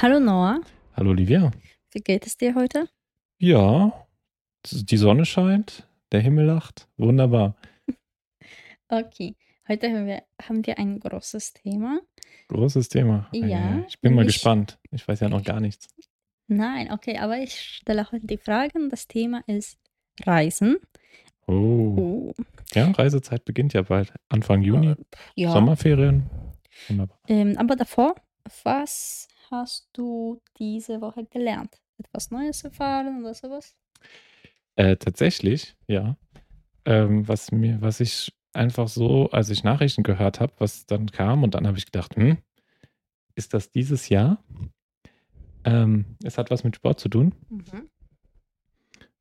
[0.00, 0.60] Hallo Noah,
[0.94, 1.50] Hallo Olivia.
[1.92, 2.88] wie geht es dir heute?
[3.38, 4.06] Ja,
[4.70, 6.88] die Sonne scheint, der Himmel lacht.
[6.96, 7.56] Wunderbar.
[8.92, 9.36] Okay,
[9.68, 12.00] heute haben wir, haben wir ein großes Thema.
[12.48, 13.28] Großes Thema.
[13.32, 14.80] Ja, Ich bin mal nämlich- gespannt.
[14.90, 15.86] Ich weiß ja noch gar nichts.
[16.48, 18.90] Nein, okay, aber ich stelle heute die Fragen.
[18.90, 19.78] Das Thema ist
[20.24, 20.78] Reisen.
[21.46, 21.52] Oh.
[21.52, 22.32] Oh,
[22.74, 24.12] Ja, Reisezeit beginnt ja bald.
[24.28, 24.96] Anfang Juni.
[25.36, 25.52] ja.
[25.52, 26.28] Sommerferien.
[26.88, 27.16] Wunderbar.
[27.28, 28.16] Ähm, aber davor,
[28.64, 31.80] was hast du diese Woche gelernt?
[31.98, 33.76] Etwas Neues erfahren oder sowas?
[34.76, 36.16] Äh, tatsächlich, ja.
[36.84, 41.42] Ähm, was mir, was ich einfach so, als ich Nachrichten gehört habe, was dann kam,
[41.42, 42.38] und dann habe ich gedacht, hm,
[43.34, 44.42] ist das dieses Jahr?
[45.64, 47.34] Ähm, es hat was mit Sport zu tun.
[47.48, 47.90] Mhm.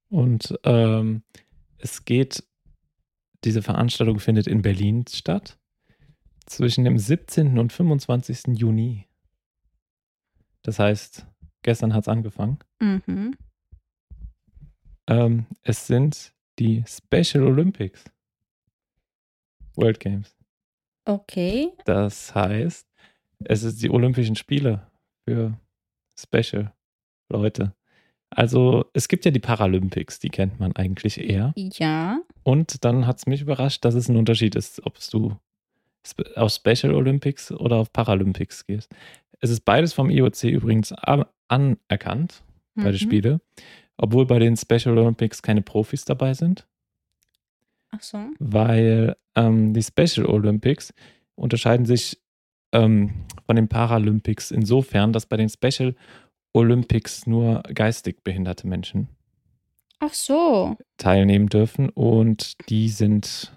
[0.09, 1.23] Und ähm,
[1.77, 2.43] es geht,
[3.43, 5.57] diese Veranstaltung findet in Berlin statt.
[6.45, 7.59] Zwischen dem 17.
[7.59, 8.57] und 25.
[8.57, 9.08] Juni.
[10.63, 11.25] Das heißt,
[11.63, 12.59] gestern hat es angefangen.
[12.79, 13.35] Mhm.
[15.07, 18.03] Ähm, es sind die Special Olympics.
[19.75, 20.35] World Games.
[21.05, 22.87] Okay, Das heißt,
[23.45, 24.87] es ist die Olympischen Spiele
[25.25, 25.57] für
[26.15, 26.71] Special
[27.29, 27.73] Leute.
[28.29, 31.53] Also es gibt ja die Paralympics, die kennt man eigentlich eher.
[31.55, 32.21] ja.
[32.43, 35.35] Und dann hat es mich überrascht, dass es ein Unterschied ist, ob du
[36.35, 38.93] auf Special Olympics oder auf Paralympics gehst.
[39.39, 42.43] Es ist beides vom IOC übrigens a- anerkannt,
[42.75, 42.97] beide Mhm.
[42.97, 43.41] Spiele,
[43.97, 46.67] obwohl bei den Special Olympics keine Profis dabei sind,
[47.91, 48.19] Ach so.
[48.39, 50.93] weil ähm, die Special Olympics
[51.35, 52.19] unterscheiden sich
[52.71, 55.95] ähm, von den Paralympics insofern, dass bei den Special
[56.53, 59.07] Olympics nur geistig behinderte Menschen
[59.99, 60.77] Ach so.
[60.97, 63.53] teilnehmen dürfen und die sind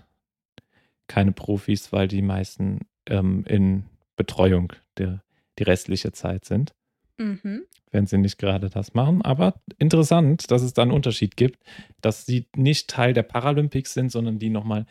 [1.08, 3.84] keine Profis, weil die meisten ähm, in
[4.16, 5.22] Betreuung der,
[5.58, 6.72] die restliche Zeit sind,
[7.18, 7.64] Mhm.
[7.90, 9.22] wenn sie nicht gerade das machen.
[9.22, 11.62] Aber interessant, dass es da einen Unterschied gibt,
[12.00, 14.86] dass sie nicht Teil der Paralympics sind, sondern die nochmal,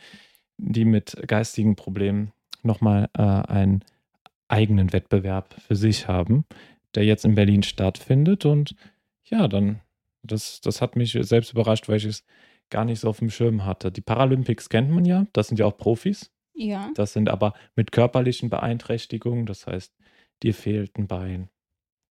[0.56, 3.84] die mit geistigen Problemen nochmal äh, einen
[4.48, 6.44] eigenen Wettbewerb für sich haben,
[6.94, 8.44] der jetzt in Berlin stattfindet.
[8.44, 8.76] Und
[9.24, 9.80] ja, dann,
[10.22, 12.24] das, das hat mich selbst überrascht, weil ich es
[12.70, 13.90] gar nicht so auf dem Schirm hatte.
[13.90, 16.30] Die Paralympics kennt man ja, das sind ja auch Profis.
[16.54, 16.90] Ja.
[16.94, 19.94] Das sind aber mit körperlichen Beeinträchtigungen, das heißt,
[20.42, 21.48] dir fehlt ein Bein,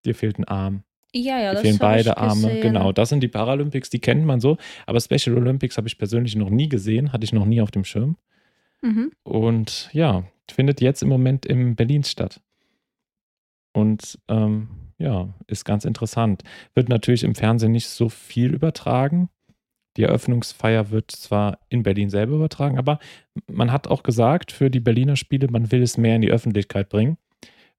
[0.05, 0.83] dir fehlt ein Arm,
[1.13, 2.59] Ja, ja, dir das fehlen beide Arme.
[2.61, 4.57] Genau, das sind die Paralympics, die kennt man so.
[4.85, 7.83] Aber Special Olympics habe ich persönlich noch nie gesehen, hatte ich noch nie auf dem
[7.83, 8.17] Schirm.
[8.81, 9.11] Mhm.
[9.23, 12.41] Und ja, findet jetzt im Moment in Berlin statt.
[13.73, 16.43] Und ähm, ja, ist ganz interessant.
[16.73, 19.29] Wird natürlich im Fernsehen nicht so viel übertragen.
[19.97, 22.99] Die Eröffnungsfeier wird zwar in Berlin selber übertragen, aber
[23.47, 26.87] man hat auch gesagt, für die Berliner Spiele, man will es mehr in die Öffentlichkeit
[26.87, 27.17] bringen,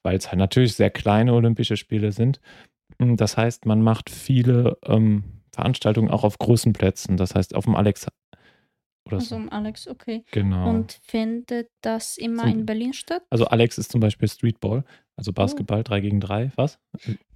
[0.02, 2.40] weil es halt natürlich sehr kleine Olympische Spiele sind.
[2.98, 5.24] Das heißt, man macht viele ähm,
[5.54, 7.16] Veranstaltungen auch auf großen Plätzen.
[7.16, 8.06] Das heißt, auf dem Alex
[9.06, 9.48] oder Also so.
[9.50, 10.24] Alex, okay.
[10.30, 10.68] Genau.
[10.70, 13.22] Und findet das immer Sind- in Berlin statt?
[13.30, 14.90] Also Alex ist zum Beispiel Streetball, Oh.
[15.16, 16.52] also Basketball 3 gegen 3.
[16.56, 16.78] Was?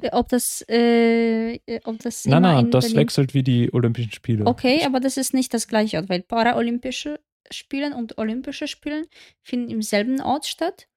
[0.00, 2.98] Äh, Ob das, äh, äh, ob das Nein, nein, in das Berlin...
[2.98, 4.46] wechselt wie die Olympischen Spiele.
[4.46, 7.18] Okay, aber das ist nicht das gleiche Ort, weil Paralympische
[7.50, 9.06] Spielen und Olympische Spielen
[9.42, 10.88] finden im selben Ort statt,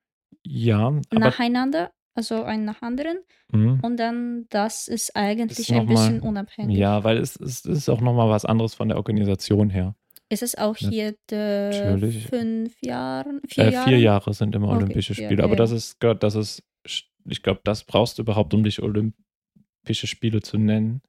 [0.46, 3.20] Ja, nacheinander, also ein nach anderen.
[3.52, 6.78] mh, Und dann, das ist eigentlich Ist ein noch mal- bisschen unabhängig.
[6.78, 9.96] ja, weil es, es ist auch nochmal was anderes von der Organisation her.
[10.32, 12.28] Ist es auch hier Natürlich.
[12.28, 13.90] fünf Jahren, vier Äh, Jahre?
[13.90, 15.58] vier Jahre sind immer Okay, Olympische vier, Spiele, aber ja.
[15.58, 20.42] das ist, gehört- das ist, ich glaube, das brauchst du überhaupt, um dich Olympische Spiele
[20.42, 21.02] zu nennen,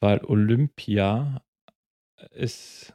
[0.00, 1.42] weil Olympia
[2.30, 2.94] ist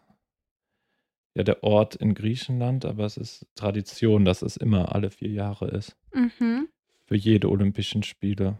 [1.35, 5.69] ja der Ort in Griechenland, aber es ist Tradition, dass es immer alle vier Jahre
[5.69, 5.95] ist.
[6.13, 6.67] Mhm.
[7.05, 8.59] für jede Olympischen Spiele.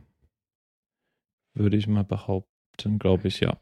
[1.53, 3.59] Würde ich mal behaupten, glaube ich, ja.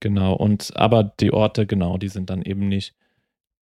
[0.00, 0.34] Genau.
[0.34, 2.94] Und aber die Orte, genau, die sind dann eben nicht.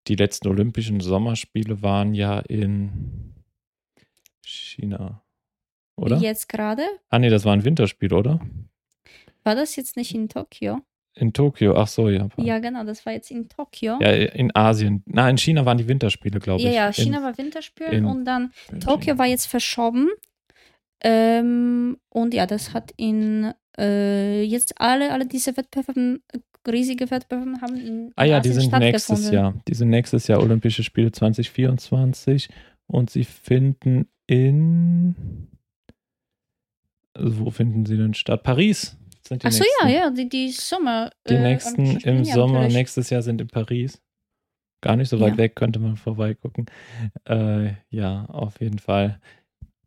[0.09, 3.35] Die letzten Olympischen Sommerspiele waren ja in
[4.45, 5.23] China.
[5.97, 6.17] Oder?
[6.19, 6.83] Jetzt gerade?
[7.09, 8.41] Ah, nee, das war ein Winterspiel, oder?
[9.45, 10.81] War das jetzt nicht in Tokio?
[11.15, 12.29] In Tokio, ach so, ja.
[12.37, 13.99] Ja, genau, das war jetzt in Tokio.
[14.01, 15.03] Ja, in Asien.
[15.07, 16.67] Na, in China waren die Winterspiele, glaube ich.
[16.67, 19.19] Ja, ja, In- China war Winterspiel in- und dann in Tokio China.
[19.19, 20.09] war jetzt verschoben.
[21.03, 26.21] Ähm, und ja, das hat in äh, jetzt alle, alle diese Wettbewerbe,
[26.71, 29.31] riesige Wettbewerbe haben in Ah ja, Asien die sind nächstes.
[29.31, 29.55] Jahr.
[29.67, 32.49] Die sind nächstes Jahr Olympische Spiele 2024
[32.87, 35.49] und sie finden in.
[37.15, 38.43] Also wo finden sie denn statt?
[38.45, 38.97] Paris.
[39.31, 39.89] Sind die Achso, nächsten.
[39.89, 41.11] ja, ja, die, die Sommer.
[41.29, 42.77] Die äh, nächsten im Sommer natürlich.
[42.77, 44.03] nächstes Jahr sind in Paris.
[44.83, 45.39] Gar nicht so weit Ja.
[45.39, 46.67] weg, könnte man vorbeigucken.
[47.29, 49.21] Äh, ja, auf jeden Fall.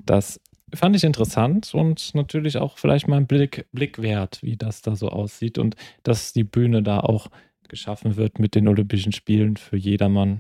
[0.06, 0.40] Das
[0.74, 4.96] fand ich interessant und natürlich auch vielleicht mal ein Blick, Blick wert, wie das da
[4.96, 7.28] so aussieht und dass die Bühne da auch
[7.68, 10.40] geschaffen wird mit den Olympischen Spielen für jedermann.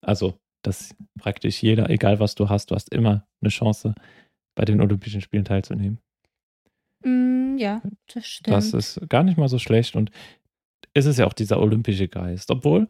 [0.00, 3.94] Also, dass praktisch jeder, egal was du hast, du hast immer eine Chance,
[4.54, 5.98] bei den Olympischen Spielen teilzunehmen.
[7.08, 7.82] Mm, ja,
[8.12, 8.56] das stimmt.
[8.56, 10.10] Das ist gar nicht mal so schlecht und
[10.94, 12.50] es ist ja auch dieser olympische Geist.
[12.50, 12.88] Obwohl,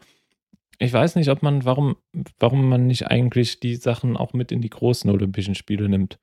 [0.78, 1.96] ich weiß nicht, ob man, warum,
[2.38, 6.18] warum man nicht eigentlich die Sachen auch mit in die großen Olympischen Spiele nimmt.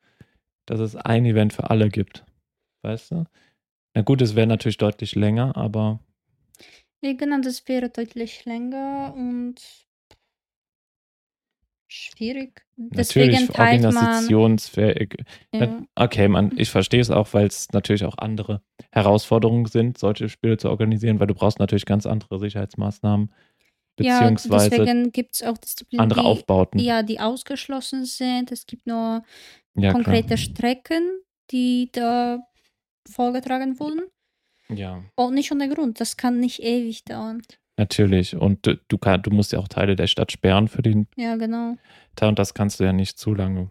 [0.65, 2.25] Dass es ein Event für alle gibt.
[2.81, 3.25] Weißt du?
[3.93, 5.99] Na gut, es wäre natürlich deutlich länger, aber
[7.01, 9.84] Ja, genau, das wäre deutlich länger und
[11.95, 12.65] schwierig.
[12.77, 15.15] Deswegen natürlich organisationsfähig.
[15.53, 18.61] Ja, Okay, man, ich verstehe es auch, weil es natürlich auch andere
[18.91, 23.31] Herausforderungen sind, solche Spiele zu organisieren, weil du brauchst natürlich ganz andere Sicherheitsmaßnahmen,
[23.99, 26.79] ja beziehungsweise deswegen gibt es auch Disziplinen, andere die, Aufbauten.
[26.79, 28.51] ja, die ausgeschlossen sind.
[28.51, 29.23] Es gibt nur
[29.75, 29.93] Ja, klar.
[29.93, 31.09] konkrete Strecken,
[31.51, 32.39] die da
[33.09, 34.01] vorgetragen wurden.
[34.69, 35.99] Ja, Und nicht ohne Grund.
[36.01, 37.41] Das kann nicht ewig dauern.
[37.77, 38.35] Natürlich.
[38.35, 41.35] Und du, du, kann, du musst ja auch Teile der Stadt sperren für den Ja,
[41.35, 41.77] genau.
[42.21, 43.69] Und das kannst du ja nicht zu lange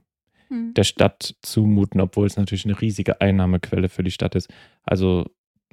[0.49, 0.75] Hm.
[0.75, 4.53] der Stadt zumuten, obwohl es natürlich eine riesige Einnahmequelle für die Stadt ist.
[4.85, 5.25] Also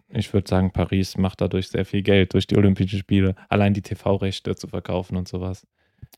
[0.08, 3.36] ich würde sagen, Paris macht dadurch sehr viel Geld durch die Olympischen Spiele.
[3.50, 5.68] Allein die TV-Rechte zu verkaufen und sowas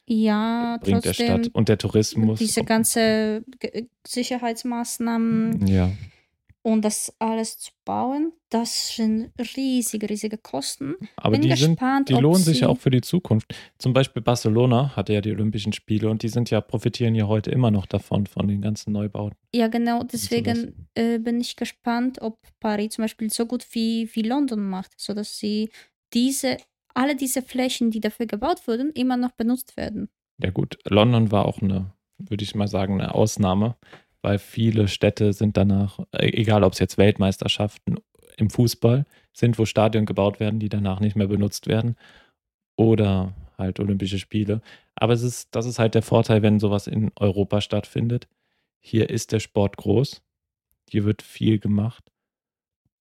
[0.06, 1.14] Ja, bringt der.
[1.14, 1.50] Stadt.
[1.54, 2.38] Und der Tourismus.
[2.40, 3.44] diese ganze
[4.06, 5.92] Sicherheitsmaßnahmen ja,
[6.64, 10.96] und das alles zu bauen, das sind riesige, riesige Kosten.
[11.18, 13.54] aber Bin die sind, gespannt, die ob lohnen sich ja auch für die Zukunft.
[13.78, 17.52] Zum Beispiel Barcelona hatte ja die Olympischen Spiele und die sind ja, profitieren ja heute
[17.52, 19.38] immer noch davon, von den ganzen Neubauten.
[19.54, 24.22] Ja, genau, deswegen äh, bin ich gespannt, ob Paris zum Beispiel so gut wie, wie
[24.22, 25.70] London macht, sodass sie
[26.14, 26.58] diese,
[26.94, 30.10] alle diese Flächen, die dafür gebaut wurden, immer noch benutzt werden.
[30.42, 33.76] Ja gut, London war auch eine, würde ich mal sagen, eine Ausnahme,
[34.24, 37.98] weil viele Städte sind danach, e- egal ob es jetzt Weltmeisterschaften
[38.38, 41.96] im Fußball sind, wo Stadien gebaut werden, die danach nicht mehr benutzt werden,
[42.76, 44.62] oder halt Olympische Spiele.
[44.96, 48.28] Aber es ist, das ist halt der Vorteil, wenn sowas in Europa stattfindet.
[48.80, 50.22] Hier ist der Sport groß,
[50.90, 52.04] hier wird viel gemacht.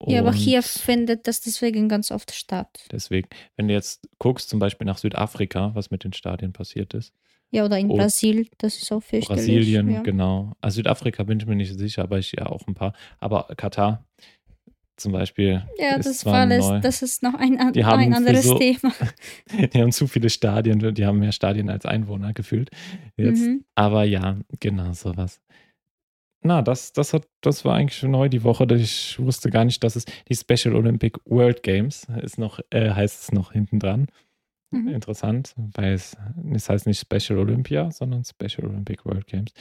[0.06, 2.86] Ja, aber hier findet das deswegen ganz oft statt.
[2.90, 7.14] Deswegen, wenn du jetzt guckst, zum Beispiel nach Südafrika, was mit den Stadien passiert ist,
[7.54, 7.96] Ja, oder in Oh.
[7.96, 9.44] Brasil, das ist auch fürchterlich.
[9.46, 10.00] Brasilien, ja.
[10.02, 10.52] genau.
[10.62, 12.94] Also Südafrika bin ich mir nicht sicher, aber ich ja auch ein paar.
[13.20, 14.04] Aber Katar
[14.96, 15.62] zum Beispiel.
[15.78, 16.80] Ja, das war alles, neu.
[16.80, 18.92] das ist noch ein, an- haben ein anderes so- Thema.
[19.74, 22.70] Die haben zu viele Stadien, die haben mehr Stadien als Einwohner gefühlt.
[23.16, 23.40] Jetzt.
[23.42, 23.64] Mhm.
[23.74, 25.40] Aber ja, genau sowas.
[26.44, 28.66] Na, das, das, hat, das war eigentlich neu die Woche.
[28.74, 33.22] Ich wusste gar nicht, dass es die Special Olympic World Games ist noch, äh, heißt
[33.22, 34.06] es noch hinten dran.
[34.72, 34.88] Mhm.
[34.88, 36.16] Interessant, weil es,
[36.54, 39.52] es heißt nicht Special Olympia, sondern Special Olympic World Games.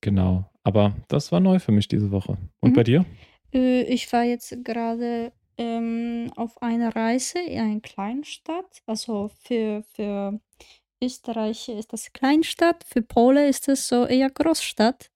[0.00, 0.50] Genau.
[0.62, 2.36] Aber das war neu für mich diese Woche.
[2.60, 2.74] Und Mhm.
[2.74, 3.04] bei dir?
[3.52, 8.82] Äh, Ich war jetzt gerade ähm, auf einer Reise in eine Kleinstadt.
[8.86, 10.40] Also für, für
[11.02, 15.10] Österreich ist das Kleinstadt, für Polen ist es so eher Großstadt.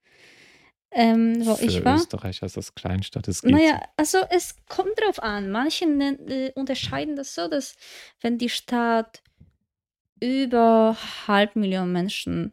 [0.92, 1.96] Ähm, wo Für ich war.
[1.96, 3.28] Österreich heißt das Kleinstadt.
[3.28, 3.52] Es geht.
[3.52, 5.50] Naja, also es kommt drauf an.
[5.50, 7.74] Manche nen- äh, unterscheiden das so, dass
[8.20, 9.22] wenn die Stadt
[10.20, 12.52] über halb Million Menschen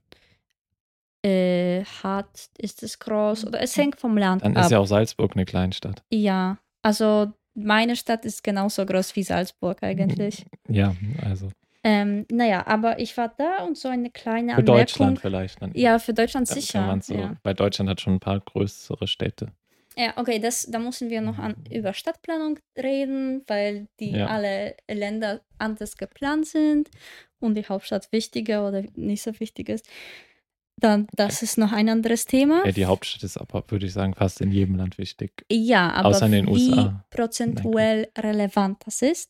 [1.24, 3.46] äh, hat, ist es groß.
[3.48, 4.66] Oder es hängt vom Land Dann ab.
[4.66, 6.04] ist ja auch Salzburg eine Kleinstadt.
[6.10, 10.46] Ja, also meine Stadt ist genauso groß wie Salzburg eigentlich.
[10.68, 11.50] Ja, also
[11.84, 14.66] ähm, naja, aber ich war da und so eine kleine für Anmerkung.
[14.78, 15.62] Deutschland vielleicht.
[15.62, 17.00] Dann Ja, für Deutschland Dann sicher.
[17.02, 17.36] So, ja.
[17.44, 19.52] Weil Deutschland hat schon ein paar größere Städte.
[19.98, 24.28] ja, okay, das, da müssen wir noch an, über Stadtplanung reden, weil die Ja.
[24.28, 26.90] alle Länder anders geplant sind
[27.40, 29.88] und die Hauptstadt wichtiger oder nicht so wichtig ist.
[30.78, 32.66] Dann, das ist noch ein anderes Thema.
[32.66, 35.46] Ja, die Hauptstadt ist aber, würde ich sagen, fast in jedem Land wichtig.
[35.52, 37.06] Ja, aber Außer in den wie USA.
[37.12, 39.30] prozentuell relevant das ist,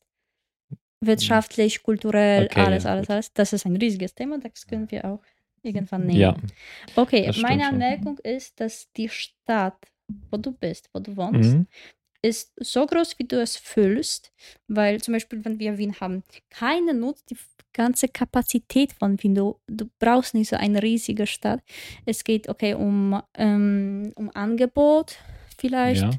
[1.05, 3.12] wirtschaftlich, kulturell, Okay, alles, ja, alles, gut.
[3.12, 5.22] alles, das ist ein riesiges Thema, das können wir auch
[5.62, 6.19] irgendwann nehmen.
[6.19, 6.36] Ja,
[6.95, 7.74] Okay, meine schon.
[7.74, 9.77] Anmerkung ist, dass die Stadt,
[10.29, 11.67] wo du bist, wo du wohnst, mhm.
[12.22, 14.31] ist so groß, wie du es fühlst,
[14.67, 17.38] weil zum Beispiel, wenn wir Wien haben, keiner nutzt die
[17.74, 19.36] ganze Kapazität von Wien.
[19.36, 21.62] Du, du brauchst nicht so eine riesige Stadt.
[22.05, 25.17] Es geht, okay, um, ähm, um Angebot
[25.57, 26.12] vielleicht, ja.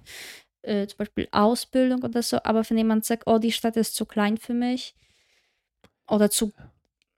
[0.64, 4.06] Äh, zum Beispiel Ausbildung oder so, aber wenn jemand sagt, oh, die Stadt ist zu
[4.06, 4.94] klein für mich
[6.08, 6.52] oder zu,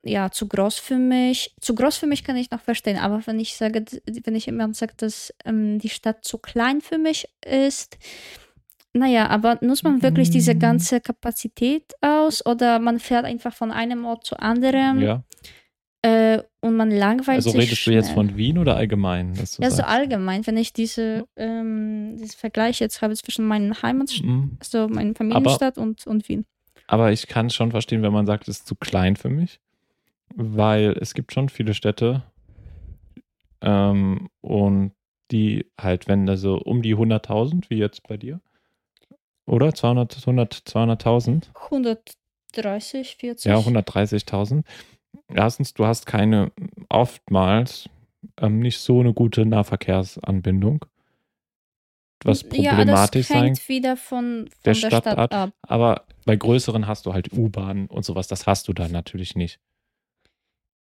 [0.02, 3.40] ja, zu groß für mich, zu groß für mich kann ich noch verstehen, aber wenn
[3.40, 3.84] ich sage,
[4.24, 7.98] wenn ich jemand sagt, dass ähm, die Stadt zu klein für mich ist,
[8.92, 10.58] naja, aber nutzt man wirklich diese Mm.
[10.58, 15.22] ganze Kapazität aus oder man fährt einfach von einem Ort zu anderem ja.
[16.66, 18.14] Und man langweilt Also sich redest du jetzt schnell.
[18.28, 19.34] von Wien oder allgemein?
[19.58, 24.56] Ja, so allgemein, wenn ich diese, ähm, diesen Vergleich jetzt habe zwischen meinem Heimatstadt, Mhm.
[24.60, 26.44] also meinem Familienstadt und, und Wien.
[26.88, 29.60] Aber ich kann es schon verstehen, wenn man sagt, es ist zu klein für mich,
[30.34, 32.22] weil es gibt schon viele Städte
[33.62, 34.92] ähm, und
[35.30, 38.40] die halt, wenn da so um die 100.000, wie jetzt bei dir,
[39.46, 39.74] oder?
[39.74, 41.48] 200, 100, 200.000?
[42.52, 43.44] 130, 40.
[43.48, 44.62] Ja, 130.000.
[45.28, 46.52] Erstens, du hast keine,
[46.88, 47.88] oftmals
[48.40, 50.84] ähm, nicht so eine gute Nahverkehrsanbindung,
[52.24, 55.32] was ja, problematisch das sein hängt wieder von, von der der, Stadt Stadtart.
[55.32, 55.50] ab.
[55.62, 59.60] Aber bei größeren hast du halt U-Bahn und sowas, das hast du dann natürlich nicht.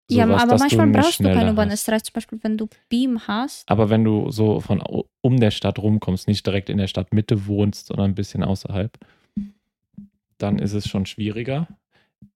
[0.10, 1.72] Ja, Sowas, aber manchmal nicht brauchst du keine U-Bahn.
[1.72, 3.70] Es reicht zum Beispiel, wenn du Beam hast.
[3.70, 4.82] Aber wenn du so von
[5.22, 8.96] um der Stadt rumkommst, nicht direkt in der Stadtmitte wohnst, sondern ein bisschen außerhalb,
[10.38, 11.68] dann ist es schon schwieriger,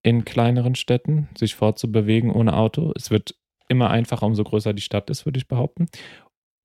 [0.02, 2.92] in kleineren Städten sich fortzubewegen ohne Auto.
[2.96, 3.34] Es wird
[3.68, 5.88] immer einfacher, umso größer die Stadt ist, würde ich behaupten.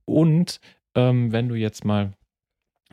[0.05, 0.59] Und
[0.95, 2.13] ähm, wenn du jetzt mal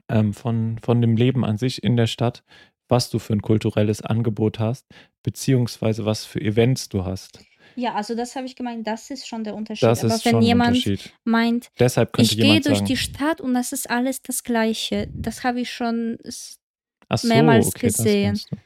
[0.08, 2.42] ähm, von, von dem Leben an sich in der Stadt,
[2.88, 4.86] was du für ein kulturelles Angebot hast,
[5.22, 7.40] beziehungsweise was für Events du hast.
[7.74, 9.84] Ja, also das habe ich gemeint, das ist schon der Unterschied.
[9.88, 11.14] Das aber ist wenn schon jemand Unterschied.
[11.24, 15.08] meint, Deshalb könnte ich gehe durch sagen, die Stadt und das ist alles das Gleiche,
[15.14, 18.40] das habe ich schon, so, mehrmals okay, das gesehen.
[18.50, 18.56] du.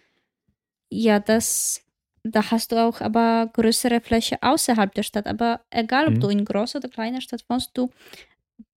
[0.91, 1.83] Ja, das,
[2.23, 5.27] da hast du auch aber größere Fläche außerhalb der Stadt.
[5.27, 6.21] Aber egal, ob Mhm.
[6.21, 7.91] du in großer oder kleiner Stadt wohnst, du,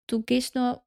[0.07, 0.81] du gehst nur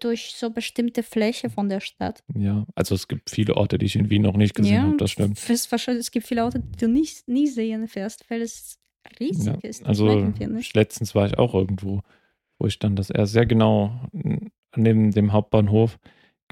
[0.00, 2.22] durch so bestimmte Fläche von der Stadt.
[2.34, 5.10] Ja, also es gibt viele Orte, die ich in Wien noch nicht gesehen habe, das
[5.10, 5.38] stimmt.
[5.70, 8.78] Wahrscheinlich, es gibt viele Orte, die du nicht, nie sehen wirst, weil es
[9.18, 9.84] riesig Ja, ist.
[9.84, 10.32] Also
[10.74, 12.02] letztens war ich auch irgendwo,
[12.58, 14.08] wo ich dann das erst sehr genau
[14.76, 15.98] neben dem Hauptbahnhof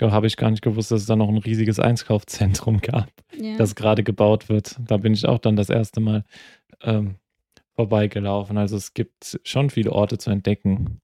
[0.00, 3.56] habe ich gar nicht gewusst, dass es da noch ein riesiges Einkaufszentrum gab, Ja.
[3.56, 4.76] das gerade gebaut wird.
[4.86, 6.24] Da bin ich auch dann das erste Mal
[6.82, 7.16] ähm,
[7.74, 8.56] vorbeigelaufen.
[8.58, 11.00] Also es gibt schon viele Orte zu entdecken.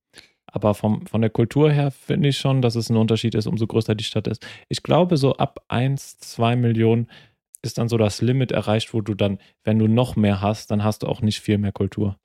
[0.46, 3.66] Aber vom, von der Kultur her finde ich schon, dass es ein Unterschied ist, umso
[3.66, 4.46] größer die Stadt ist.
[4.68, 7.08] Ich glaube, so ab 1, 2 Millionen
[7.62, 10.82] ist dann so das Limit erreicht, wo du dann, wenn du noch mehr hast, dann
[10.84, 12.16] hast du auch nicht viel mehr Kultur.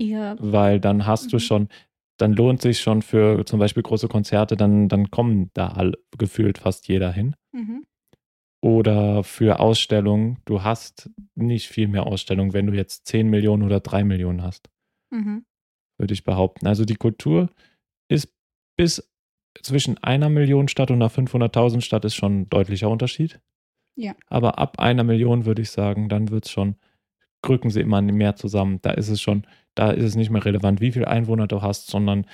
[0.00, 1.40] ja, Weil dann hast du Mhm.
[1.40, 1.68] schon,
[2.18, 6.58] dann lohnt sich schon für zum Beispiel große Konzerte, dann, dann kommen da alle, gefühlt
[6.58, 7.34] fast jeder hin.
[7.52, 7.84] mhm.
[8.60, 13.78] Oder für Ausstellungen, du hast nicht viel mehr Ausstellungen, wenn du jetzt 10 Millionen oder
[13.78, 14.68] 3 Millionen hast,
[15.12, 15.44] Mhm.
[15.96, 16.66] würde ich behaupten.
[16.66, 17.50] Also die Kultur
[18.08, 18.34] ist
[18.76, 19.08] bis
[19.62, 23.40] zwischen einer Million Stadt und einer 500.000 Stadt ist schon ein deutlicher Unterschied.
[23.96, 24.14] Ja.
[24.26, 26.76] Aber ab einer Million würde ich sagen, dann wird es schon,
[27.46, 28.80] rücken sie immer mehr zusammen.
[28.82, 31.88] Da ist es schon, da ist es nicht mehr relevant, wie viele Einwohner du hast,
[31.88, 32.26] sondern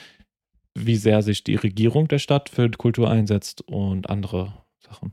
[0.77, 5.13] wie sehr sich die Regierung der Stadt für Kultur einsetzt und andere Sachen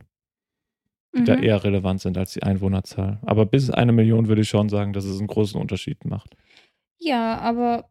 [1.17, 1.43] die da Mhm.
[1.43, 3.19] eher relevant sind als die Einwohnerzahl.
[3.23, 6.35] Aber bis eine Million würde ich schon sagen, dass es einen großen Unterschied macht.
[6.99, 7.89] Ja, aber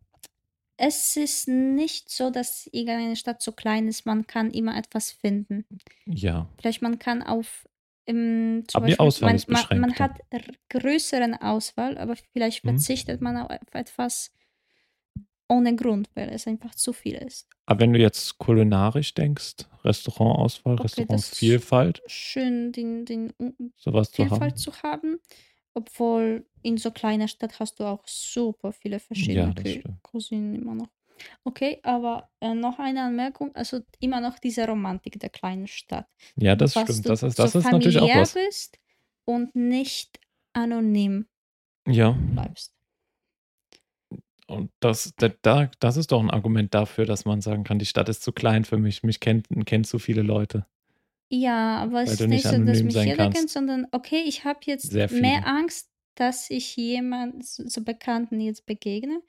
[0.79, 5.67] es ist nicht so, dass irgendeine Stadt so klein ist, man kann immer etwas finden.
[6.07, 7.69] Ja, Vielleicht man kann auf
[8.69, 9.99] zum Aber die Beispiel, Auswahl man, ist man, man beschränkter.
[9.99, 10.21] hat
[10.71, 12.67] größeren Auswahl, aber vielleicht Mhm.
[12.67, 14.31] verzichtet man auf etwas
[15.49, 17.49] ohne Grund, weil es einfach zu viel ist.
[17.67, 23.33] aber wenn du jetzt kulinarisch denkst, Restaurantauswahl, Okay, Restaurantvielfalt, Schön, den, den
[23.77, 24.29] sowas zu haben.
[24.31, 25.19] Vielfalt zu haben,
[25.75, 29.99] obwohl in so kleiner Stadt hast du auch super viele verschiedene Ja.
[30.03, 30.89] Cousinen immer noch.
[31.45, 36.07] Okay, aber äh, noch eine Anmerkung, also immer noch diese Romantik der kleinen Stadt.
[36.37, 37.09] Ja, das was stimmt.
[37.09, 38.35] Das ist, das so ist natürlich auch was.
[38.35, 38.79] bist
[39.25, 40.21] und nicht
[40.53, 41.27] anonym
[41.87, 42.75] Ja, bleibst.
[44.47, 47.87] und das, da- da, das ist doch ein Argument dafür, dass man sagen kann, die
[47.87, 49.03] Stadt ist zu klein für mich.
[49.03, 50.67] Mich kennt, kennt zu viele Leute.
[51.29, 53.39] Ja, aber es ist nicht so, dass mich jeder kannst.
[53.39, 58.67] kennt, sondern okay, ich habe jetzt mehr Angst, dass ich jemand so so Bekannten jetzt
[58.67, 59.23] begegne.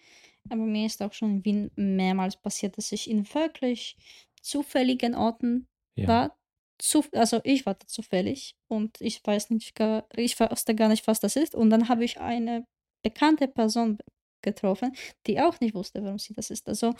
[0.49, 3.95] Aber mir ist auch schon in Wien mehrmals passiert, dass ich in wirklich
[4.41, 6.07] zufälligen Orten Ja.
[6.07, 6.37] war.
[6.79, 11.05] Zu, also ich war da zufällig und ich weiß nicht gar, ich wusste gar nicht,
[11.05, 11.53] was das ist.
[11.53, 12.65] Und dann habe ich eine
[13.03, 13.99] bekannte Person
[14.41, 14.93] getroffen,
[15.27, 16.67] die auch nicht wusste, warum sie das ist.
[16.67, 16.95] Also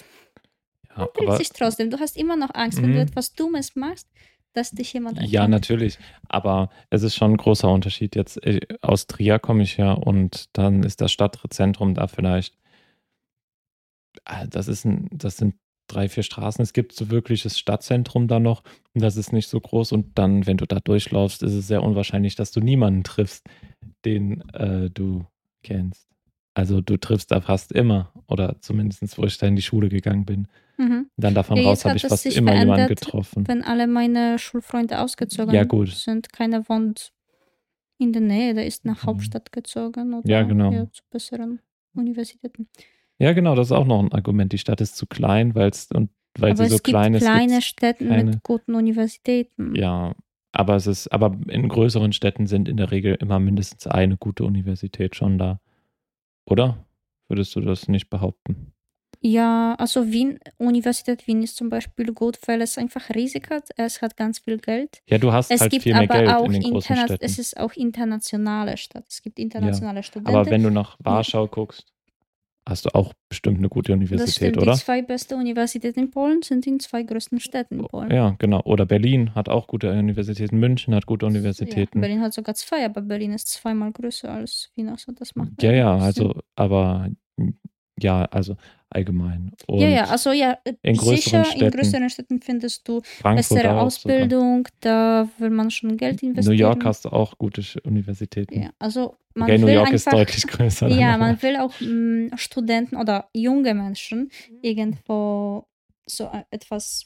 [0.90, 1.90] Ja, aber sich trotzdem.
[1.90, 3.08] Du hast immer noch Angst, wenn du Mhm.
[3.08, 4.08] etwas Dummes machst,
[4.54, 5.50] dass dich jemand Ja, erkennt.
[5.50, 5.98] natürlich.
[6.30, 8.16] Aber es ist schon ein großer Unterschied.
[8.16, 12.56] Jetzt äh, aus Trier komme ich ja und dann ist das Stadtzentrum da vielleicht.
[14.26, 15.56] Ah, Das ist ein, das sind
[15.88, 16.62] drei, vier Straßen.
[16.64, 18.64] Es gibt so wirkliches Stadtzentrum da noch
[18.94, 19.92] und das ist nicht so groß.
[19.92, 23.46] Und dann, wenn du da durchläufst, ist es sehr unwahrscheinlich, dass du niemanden triffst,
[24.06, 25.26] den äh, du
[25.64, 26.08] kennst.
[26.54, 30.26] Also du triffst da fast immer, oder zumindest wo ich da in die Schule gegangen
[30.26, 30.48] bin.
[30.78, 31.08] Mhm.
[31.18, 33.48] Dann davon Ja, raus habe ich fast immer jemanden getroffen.
[33.48, 35.90] Wenn alle meine Schulfreunde ausgezogen Ja, gut.
[35.90, 37.14] sind, keiner wohnt
[38.00, 39.08] in der Nähe, der ist nach Mhm.
[39.08, 40.88] Hauptstadt gezogen oder Ja, genau.
[40.92, 41.62] zu besseren
[41.94, 42.68] Universitäten.
[43.22, 44.52] Ja, genau, das ist auch noch ein Argument.
[44.52, 46.10] Die Stadt ist zu klein, weil's, und
[46.40, 47.24] weil Aber sie so es gibt klein ist.
[47.24, 49.76] kleine Städte mit guten Universitäten.
[49.76, 50.16] Ja,
[50.54, 54.44] aber es ist, aber in größeren Städten sind in der Regel immer mindestens eine gute
[54.44, 55.60] Universität schon da.
[56.46, 56.84] Oder?
[57.28, 58.74] Würdest du das nicht behaupten?
[59.20, 63.70] Ja, also Wien, Universität Wien ist zum Beispiel gut, weil es einfach riesig hat.
[63.78, 65.04] Es hat ganz viel Geld.
[65.08, 67.24] Ja, du hast Es halt gibt viel mehr aber Geld auch in den großen Städten.
[67.24, 69.06] es ist auch internationale Stadt.
[69.08, 70.36] Es gibt internationale Studenten.
[70.36, 71.86] Aber wenn du nach Warschau guckst,
[72.72, 74.74] hast du auch bestimmt eine gute das Universität, stimmt, oder?
[74.74, 78.10] die zwei besten Universitäten in Polen sind in zwei größten Städten in Polen.
[78.10, 78.62] Ja, genau.
[78.64, 80.58] Oder Berlin hat auch gute Universitäten.
[80.58, 82.02] München hat gute Ja, Universitäten.
[82.02, 84.90] Berlin hat sogar zwei, aber Berlin ist zweimal größer als Wien.
[84.90, 87.10] Also das macht Ja, ja, also, aber
[88.00, 88.56] ja, also
[88.90, 89.52] allgemein.
[89.68, 93.58] Und ja, ja, also ja, äh, in sicher in Städten, größeren Städten findest du Frankfurt
[93.58, 96.28] bessere Ausbildung, da will man schon Geld Sogar.
[96.28, 96.60] New investieren.
[96.60, 98.64] York hast du auch gute Universitäten.
[98.64, 100.88] Ja, also man okay, New will York einfach, ist deutlich größer.
[101.00, 104.30] Ja, man will auch mh, Studenten oder junge Menschen
[104.62, 105.68] irgendwo
[106.06, 107.06] so äh, etwas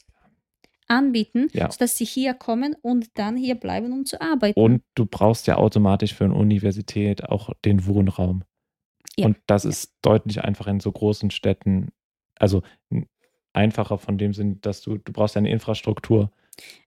[0.88, 1.70] anbieten, Ja.
[1.70, 4.58] sodass sie hier kommen und dann hier bleiben, um zu arbeiten.
[4.58, 8.44] Und du brauchst ja automatisch für eine Universität auch den Wohnraum.
[9.18, 9.26] Ja.
[9.26, 11.88] Und das ist deutlich einfacher in so großen Städten.
[12.38, 12.62] Also
[13.52, 16.30] einfacher von dem Sinn, dass du, du brauchst eine Infrastruktur,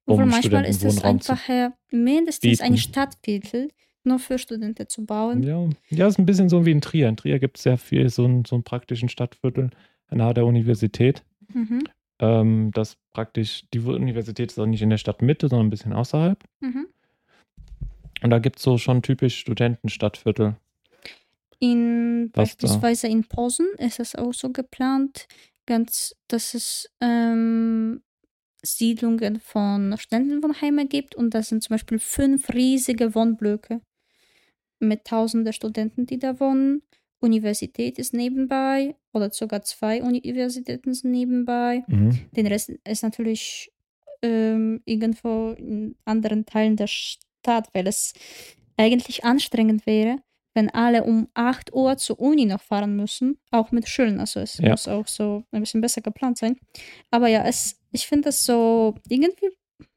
[0.06, 2.78] Obwohl um manchmal ist es einfacher, mindestens ein.
[2.78, 3.70] Stadtviertel
[4.04, 5.44] nur für Studenten zu bauen.
[5.44, 7.10] Ja, ja, ist ein bisschen so wie in Trier.
[7.10, 9.72] In Trier gibt es sehr viel so einen, so einen praktischen Stadtviertel
[10.10, 11.24] nahe der Universität.
[11.54, 11.84] Mhm.
[12.20, 16.44] Ähm, das praktisch, die Universität ist auch nicht in der Stadtmitte, sondern ein bisschen außerhalb.
[16.62, 16.88] Mhm.
[18.22, 20.56] Und da gibt es so schon typisch Studentenstadtviertel.
[21.60, 22.68] In Was da?
[22.68, 25.28] beispielsweise in Posen ist es auch so geplant,
[25.66, 28.02] ganz, dass es ähm,
[28.64, 33.82] Siedlungen von Studentenwohnheimen gibt und das sind zum Beispiel fünf riesige Wohnblöcke
[34.80, 36.82] mit tausenden Studenten, die da wohnen.
[37.22, 41.84] Universität ist nebenbei oder sogar zwei Universitäten sind nebenbei.
[41.88, 42.18] Mhm.
[42.32, 43.72] Den Rest ist natürlich
[44.22, 48.14] ähm, irgendwo in anderen Teilen der Stadt, weil es
[48.78, 50.22] eigentlich anstrengend wäre,
[50.54, 54.20] wenn alle um 8 Uhr zur Uni noch fahren müssen, auch mit Schülern.
[54.20, 54.70] Also es Ja.
[54.72, 56.60] muss auch so ein bisschen besser geplant sein.
[57.12, 59.50] Aber ja, es, ich finde das so irgendwie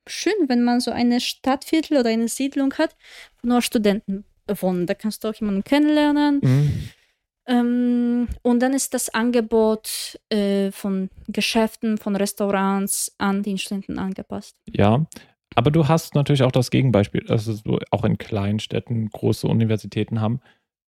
[0.06, 2.96] schön, wenn man so eine Stadtviertel oder eine Siedlung hat,
[3.40, 4.86] wo nur Studenten wohnen.
[4.86, 6.40] Da kannst du auch jemanden kennenlernen.
[6.42, 6.88] Mhm.
[7.46, 14.56] Ähm, und dann ist das Angebot äh, von Geschäften, von Restaurants an den Studenten angepasst.
[14.66, 15.04] Ja,
[15.54, 20.20] aber du hast natürlich auch das Gegenbeispiel, dass es auch in kleinen Städten große Universitäten
[20.20, 20.40] haben.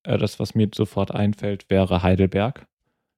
[0.04, 2.66] Äh, Das, was mir sofort einfällt, wäre Heidelberg.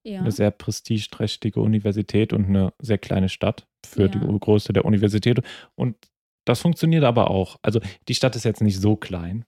[0.05, 0.21] Ja.
[0.21, 4.39] Eine sehr prestigeträchtige Universität und eine sehr kleine Stadt für die Ja.
[4.39, 5.41] Größe der Universität.
[5.75, 5.97] Und
[6.45, 7.57] das funktioniert aber auch.
[7.63, 9.45] Also die Stadt ist jetzt nicht so klein.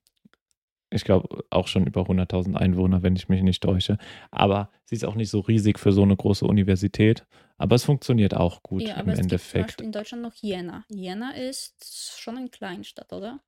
[0.99, 3.97] Ich glaube auch schon über 100.000 Einwohner, wenn ich mich nicht täusche.
[4.31, 7.25] Aber sie ist auch nicht so riesig für so eine große Universität.
[7.57, 9.81] Aber es funktioniert auch gut ja, im aber es gibt Endeffekt.
[9.81, 10.85] In Deutschland noch Jena.
[10.89, 13.41] Jena ist schon eine Kleinstadt, oder?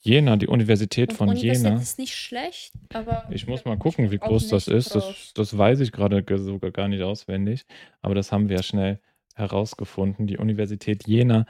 [0.00, 1.80] Jena, die Universität Und von Universität Jena.
[1.82, 4.94] ist nicht schlecht, aber Ich muss mal gucken, wie groß das ist.
[4.94, 5.32] Das, groß.
[5.34, 7.64] das weiß ich gerade ge- sogar gar nicht auswendig.
[8.00, 9.00] Aber das haben wir ja schnell
[9.34, 10.26] herausgefunden.
[10.26, 11.46] Die Universität Jena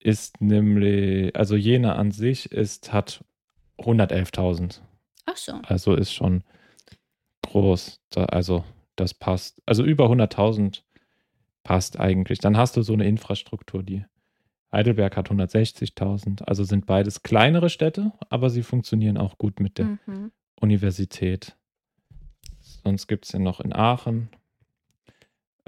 [0.00, 3.24] ist nämlich, also Jena an sich ist, hat
[3.82, 4.80] 111.000.
[5.26, 5.52] Ach so.
[5.64, 6.44] Also ist schon
[7.42, 8.00] groß.
[8.10, 8.64] Da, also
[8.96, 9.62] das passt.
[9.66, 10.82] Also über 100.000
[11.62, 12.38] passt eigentlich.
[12.38, 14.04] Dann hast du so eine Infrastruktur, die
[14.72, 16.42] Heidelberg hat 160.000.
[16.44, 20.32] Also sind beides kleinere Städte, aber sie funktionieren auch gut mit der Mhm.
[20.60, 21.56] Universität.
[22.60, 24.30] Sonst gibt es ja noch in Aachen.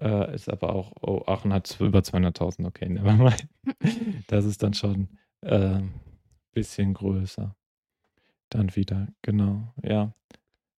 [0.00, 3.46] Äh, ist aber auch, oh, Aachen hat über 200.000, okay, nevermind.
[4.28, 5.08] Das ist dann schon
[5.42, 5.82] ein äh,
[6.52, 7.54] bisschen größer.
[8.50, 10.12] Dann wieder, genau, ja.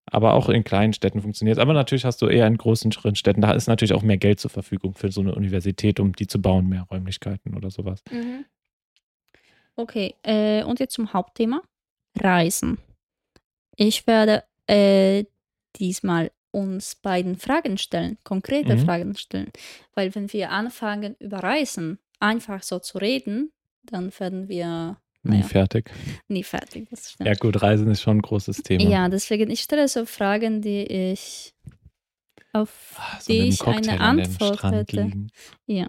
[0.07, 1.63] Aber auch in kleinen Städten funktioniert es.
[1.63, 4.51] Aber natürlich hast du eher in großen Städten, da ist natürlich auch mehr Geld zur
[4.51, 8.03] Verfügung für so eine Universität, um die zu bauen, mehr Räumlichkeiten oder sowas.
[8.11, 8.45] Mhm.
[9.77, 11.63] Okay, äh, und jetzt zum Hauptthema:
[12.21, 12.79] Reisen.
[13.77, 15.25] Ich werde äh,
[15.77, 18.79] diesmal uns beiden Fragen stellen, konkrete Mhm.
[18.79, 19.51] Fragen stellen.
[19.95, 25.47] Weil, wenn wir anfangen, über Reisen einfach so zu reden, dann werden wir Nie Naja.
[25.49, 25.91] fertig.
[26.29, 26.87] nie fertig.
[26.91, 27.27] Das stimmt.
[27.27, 28.85] Ja, gut, Reisen ist schon ein großes Thema.
[28.89, 31.55] Ja, deswegen, ich stelle so Fragen, die ich
[32.53, 35.03] auf Ah, so die ich eine Antwort hätte.
[35.67, 35.89] liegen.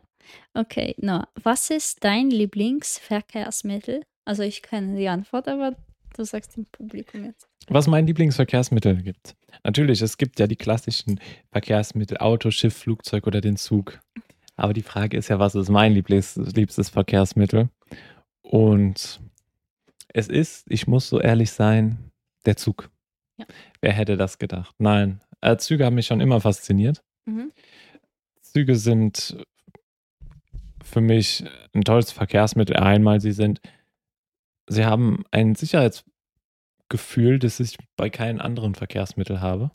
[0.54, 4.04] Okay, Noah, was ist dein Lieblingsverkehrsmittel?
[4.26, 5.76] Also ich kenne die Antwort, aber
[6.16, 7.48] du sagst dem Publikum jetzt.
[7.68, 9.36] Was mein Lieblingsverkehrsmittel gibt.
[9.64, 11.20] Natürlich, es gibt ja die klassischen
[11.52, 14.00] Verkehrsmittel, Auto, Schiff, Flugzeug oder den Zug.
[14.56, 17.70] Aber die Frage ist ja, was ist mein Lieblings, liebstes Verkehrsmittel?
[18.42, 19.20] Und
[20.16, 22.12] es ist, ich muss so ehrlich sein,
[22.46, 22.90] der Zug.
[23.38, 23.46] Ja.
[23.82, 24.74] Wer hätte das gedacht?
[24.80, 27.04] Nein, Äh, Züge haben mich schon immer fasziniert.
[27.26, 27.52] Mhm.
[28.42, 29.38] Züge sind
[30.84, 32.78] für mich ein tolles Verkehrsmittel.
[32.78, 33.60] Einmal, sie sind,
[34.68, 39.72] sie haben ein Sicherheitsgefühl, das ich bei keinem anderen Verkehrsmittel habe,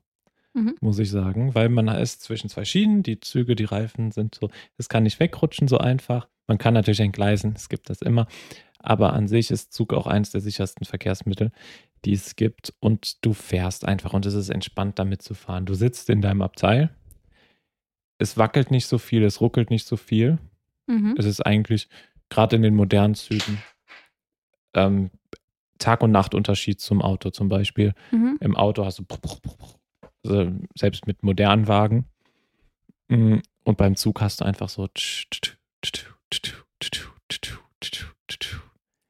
[0.54, 0.74] Mhm.
[0.80, 4.50] muss ich sagen, weil man ist zwischen zwei Schienen, die Züge, die Reifen sind so,
[4.78, 6.26] es kann nicht wegrutschen so einfach.
[6.48, 8.26] Man kann natürlich entgleisen, es gibt das immer,
[8.82, 11.52] aber an sich ist Zug auch eines der sichersten Verkehrsmittel,
[12.04, 15.66] die es gibt und du fährst einfach und es ist entspannt damit zu fahren.
[15.66, 16.90] Du sitzt in deinem Abteil,
[18.18, 20.38] es wackelt nicht so viel, es ruckelt nicht so viel.
[20.86, 21.14] Mhm.
[21.18, 21.88] Es ist eigentlich
[22.28, 23.62] gerade in den modernen Zügen
[24.74, 25.10] ähm,
[25.78, 27.94] Tag- und Nachtunterschied zum Auto zum Beispiel.
[28.10, 28.38] Mhm.
[28.40, 29.04] Im Auto hast du
[30.24, 32.04] also selbst mit modernen Wagen.
[33.08, 34.88] Mm, Und beim Zug hast du einfach so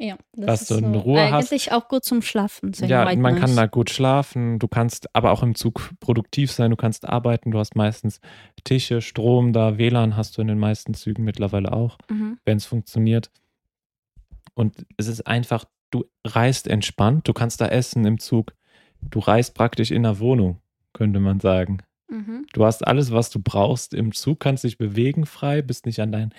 [0.02, 1.52] Ja, das Was ist du in so Ruhe hast.
[1.52, 2.72] eigentlich auch gut zum Schlafen.
[2.86, 3.56] Ja, man kann Noise.
[3.56, 7.58] da gut schlafen, du kannst aber auch im Zug produktiv sein, du kannst arbeiten, du
[7.58, 8.20] hast meistens
[8.64, 11.98] Tische, Strom da, WLAN hast du in den meisten Zügen mittlerweile auch.
[12.08, 12.38] Mhm.
[12.46, 13.30] wenn es funktioniert.
[14.54, 18.54] Und es ist einfach, du reist entspannt, du kannst da essen im Zug.
[19.02, 20.60] Du reist praktisch in der Wohnung,
[20.94, 21.78] könnte man sagen.
[22.08, 22.46] Mhm.
[22.52, 26.12] Du hast alles, was du brauchst im Zug, kannst dich bewegen frei, bist nicht an
[26.12, 26.34] deinen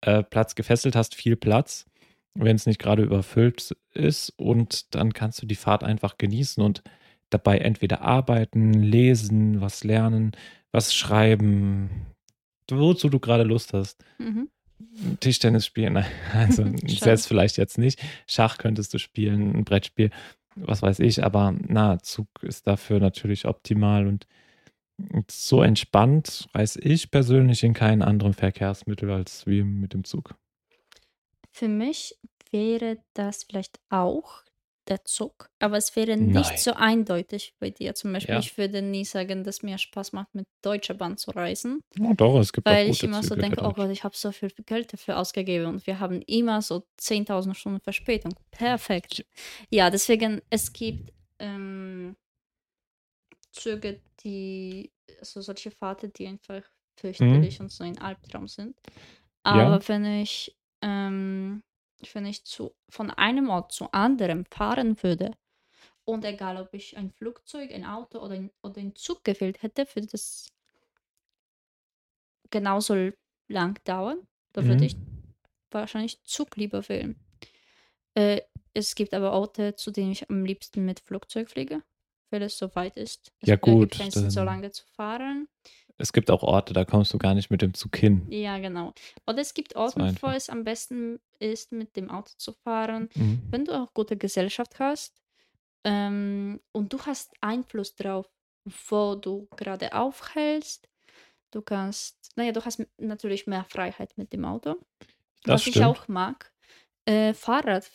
[0.00, 1.86] äh, Platz gefesselt, hast viel Platz,
[2.34, 4.30] wenn es nicht gerade überfüllt ist.
[4.36, 6.82] Und dann kannst du die Fahrt einfach genießen und
[7.30, 10.32] dabei entweder arbeiten, lesen, was lernen,
[10.70, 12.06] was schreiben,
[12.70, 14.04] wozu du gerade Lust hast.
[14.18, 14.48] Mhm.
[15.20, 18.02] Tischtennis spielen, nein, also selbst vielleicht jetzt nicht.
[18.26, 20.10] Schach könntest du spielen, ein Brettspiel,
[20.56, 24.26] was weiß ich, aber na, Zug ist dafür natürlich optimal und
[25.30, 30.34] so entspannt reise ich persönlich in keinem anderen Verkehrsmittel als wie mit dem Zug.
[31.52, 32.18] Für mich
[32.50, 34.42] wäre das vielleicht auch
[34.88, 36.58] der Zug, aber es wäre nicht Nein.
[36.58, 37.94] so eindeutig bei dir.
[37.94, 38.40] Zum Beispiel, Ja.
[38.40, 42.36] ich würde nie sagen, dass mir Spaß macht, mit Deutscher Bahn zu reisen, Oh, doch,
[42.40, 43.42] es gibt weil ich immer so Züge.
[43.42, 43.72] denke, der oh.
[43.72, 47.80] Gott, ich habe so viel Geld dafür ausgegeben und wir haben immer so 10.000 Stunden
[47.80, 48.34] Verspätung.
[48.50, 49.24] Perfekt.
[49.70, 52.16] Ja, deswegen, es gibt ähm,
[53.52, 56.62] Züge, die, also solche Fahrten, die einfach
[56.96, 58.74] fürchterlich und so ein Albtraum sind.
[58.76, 58.92] Mhm.
[59.44, 59.52] Ja.
[59.52, 61.62] Aber wenn ich, ähm,
[62.12, 65.32] wenn ich zu, von einem Ort zu anderem fahren würde
[66.04, 69.86] und egal, ob ich ein Flugzeug, ein Auto oder ein, oder einen Zug gewählt hätte,
[69.94, 70.48] würde das
[72.50, 73.10] genauso
[73.48, 74.26] lang dauern.
[74.52, 74.86] Da würde Mhm.
[74.86, 75.00] ich
[75.70, 77.16] wahrscheinlich Zug lieber wählen.
[78.14, 78.42] Äh,
[78.74, 81.82] es gibt aber Orte, zu denen ich am liebsten mit Flugzeug fliege,
[82.30, 83.32] weil es so weit ist.
[83.40, 85.48] Es Ja, gut, begrenzt, so lange zu fahren.
[85.98, 88.26] Es gibt auch Orte, da kommst du gar nicht mit dem Zug hin.
[88.30, 88.92] Ja, genau.
[89.26, 93.42] Oder es gibt Orte, wo es am besten ist, mit dem Auto zu fahren, Mhm.
[93.50, 95.20] wenn du auch gute Gesellschaft hast
[95.84, 98.28] ähm, und du hast Einfluss drauf,
[98.88, 100.88] wo du gerade aufhältst.
[101.50, 104.76] Du kannst, naja, du hast natürlich mehr Freiheit mit dem Auto.
[105.44, 105.86] Das Was ich stimmt.
[105.86, 106.52] auch mag,
[107.04, 107.90] äh, Fahrrad,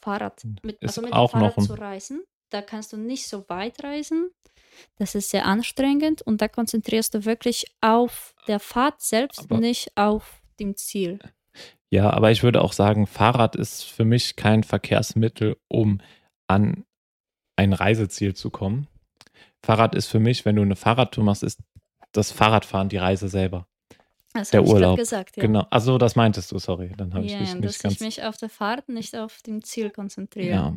[0.00, 2.24] Fahrrad, mit, Ist also mit dem Fahrrad ein- zu reisen.
[2.50, 4.30] Da kannst du nicht so weit reisen.
[4.96, 9.96] Das ist sehr anstrengend und da konzentrierst du wirklich auf der Fahrt selbst, Aber- nicht
[9.96, 11.18] auf dem Ziel.
[11.90, 16.00] Ja, aber ich würde auch sagen, Fahrrad ist für mich kein Verkehrsmittel, um
[16.48, 16.84] an
[17.56, 18.88] ein Reiseziel zu kommen.
[19.64, 21.60] Fahrrad ist für mich, wenn du eine Fahrradtour machst, ist
[22.10, 23.68] das Fahrradfahren die Reise selber.
[24.32, 24.98] Das Der ich Urlaub.
[24.98, 25.42] gesagt, ja.
[25.42, 25.64] Genau.
[25.70, 26.92] Also das meintest du, sorry.
[26.96, 27.94] Dann habe ich Ja, mich nicht dass ganz.
[27.94, 30.48] ich mich auf der Fahrt nicht auf dem Ziel konzentriere.
[30.56, 30.76] ja,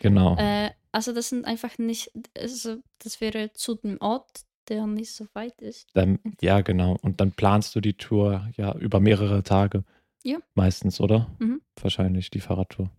[0.00, 0.36] genau.
[0.36, 5.26] Äh, also das sind einfach nicht, also das wäre zu dem Ort, der nicht so
[5.32, 5.88] weit ist.
[5.94, 6.96] Dann, ja, genau.
[7.02, 9.84] Und dann planst du die Tour ja über mehrere Tage.
[10.22, 10.38] Ja.
[10.54, 11.30] Meistens, oder?
[11.38, 11.62] Mhm.
[11.80, 12.90] Wahrscheinlich die Fahrradtour.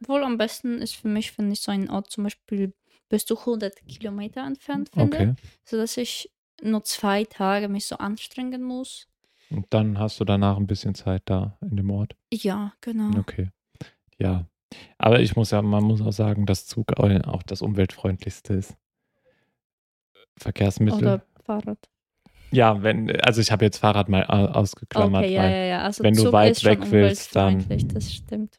[0.00, 2.72] Wohl am besten ist für mich, wenn ich so einen Ort zum Beispiel
[3.08, 5.34] bis zu 100 Kilometer entfernt finde, Okay.
[5.64, 6.30] sodass ich
[6.62, 9.08] nur zwei Tage mich so anstrengen muss.
[9.50, 12.14] Und dann hast du danach ein bisschen Zeit da in dem Ort.
[12.32, 13.18] Ja, genau.
[13.18, 13.50] Okay.
[14.18, 14.46] Ja.
[14.98, 18.76] Aber ich muss ja, man muss auch sagen, dass Zug auch das umweltfreundlichste ist.
[20.36, 20.98] Verkehrsmittel.
[21.00, 21.78] Oder Fahrrad.
[22.50, 25.82] ja, wenn, also ich habe jetzt Fahrrad mal au- ausgeklammert, Okay, ja, weil ja, ja.
[25.82, 28.58] Also wenn du Zug weit ist schon weg willst, dann- Das stimmt.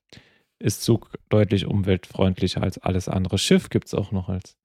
[0.59, 3.37] ist Zug deutlich umweltfreundlicher als alles andere.
[3.37, 4.57] Schiff gibt es auch noch als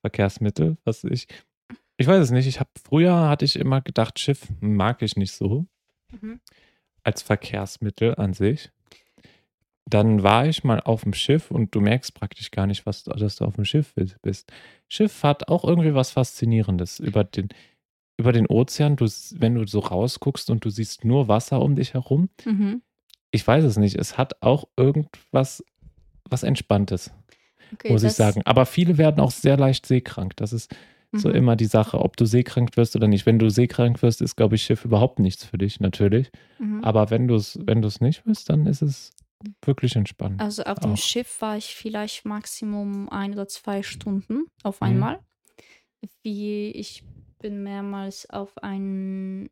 [0.00, 1.26] Verkehrsmittel, was ich,
[1.96, 5.32] ich weiß es nicht, ich habe, früher hatte ich immer gedacht, Schiff mag ich nicht
[5.32, 5.66] so
[6.20, 6.40] Mhm.
[7.04, 8.70] als Verkehrsmittel an sich.
[9.88, 13.36] Dann war ich mal auf dem Schiff und du merkst praktisch gar nicht, was, dass
[13.36, 14.52] du auf dem Schiff bist.
[14.88, 17.48] Schiff hat auch irgendwie was Faszinierendes über den,
[18.18, 18.96] über den Ozean.
[18.96, 22.82] Du, wenn du so rausguckst und du siehst nur Wasser um dich herum, Mhm.
[23.30, 23.96] ich weiß es nicht.
[23.96, 25.64] Es hat auch irgendwas,
[26.28, 27.10] was Entspanntes,
[27.72, 28.42] Okay, muss ich sagen.
[28.44, 30.36] Aber viele werden auch sehr leicht seekrank.
[30.36, 30.74] Das ist
[31.12, 31.34] so Mhm.
[31.34, 33.24] immer die Sache, ob du seekrank wirst oder nicht.
[33.24, 36.30] Wenn du seekrank wirst, ist, glaube ich, Schiff überhaupt nichts für dich, natürlich.
[36.58, 36.84] Mhm.
[36.84, 39.12] Aber wenn du es wenn du's nicht wirst, dann ist es
[39.62, 40.40] wirklich entspannt.
[40.40, 40.96] Also auf dem auch.
[40.96, 44.86] Schiff war ich vielleicht Maximum ein oder zwei Stunden auf Mhm.
[44.86, 45.20] einmal.
[46.22, 47.02] Wie ich
[47.40, 49.50] bin mehrmals auf ein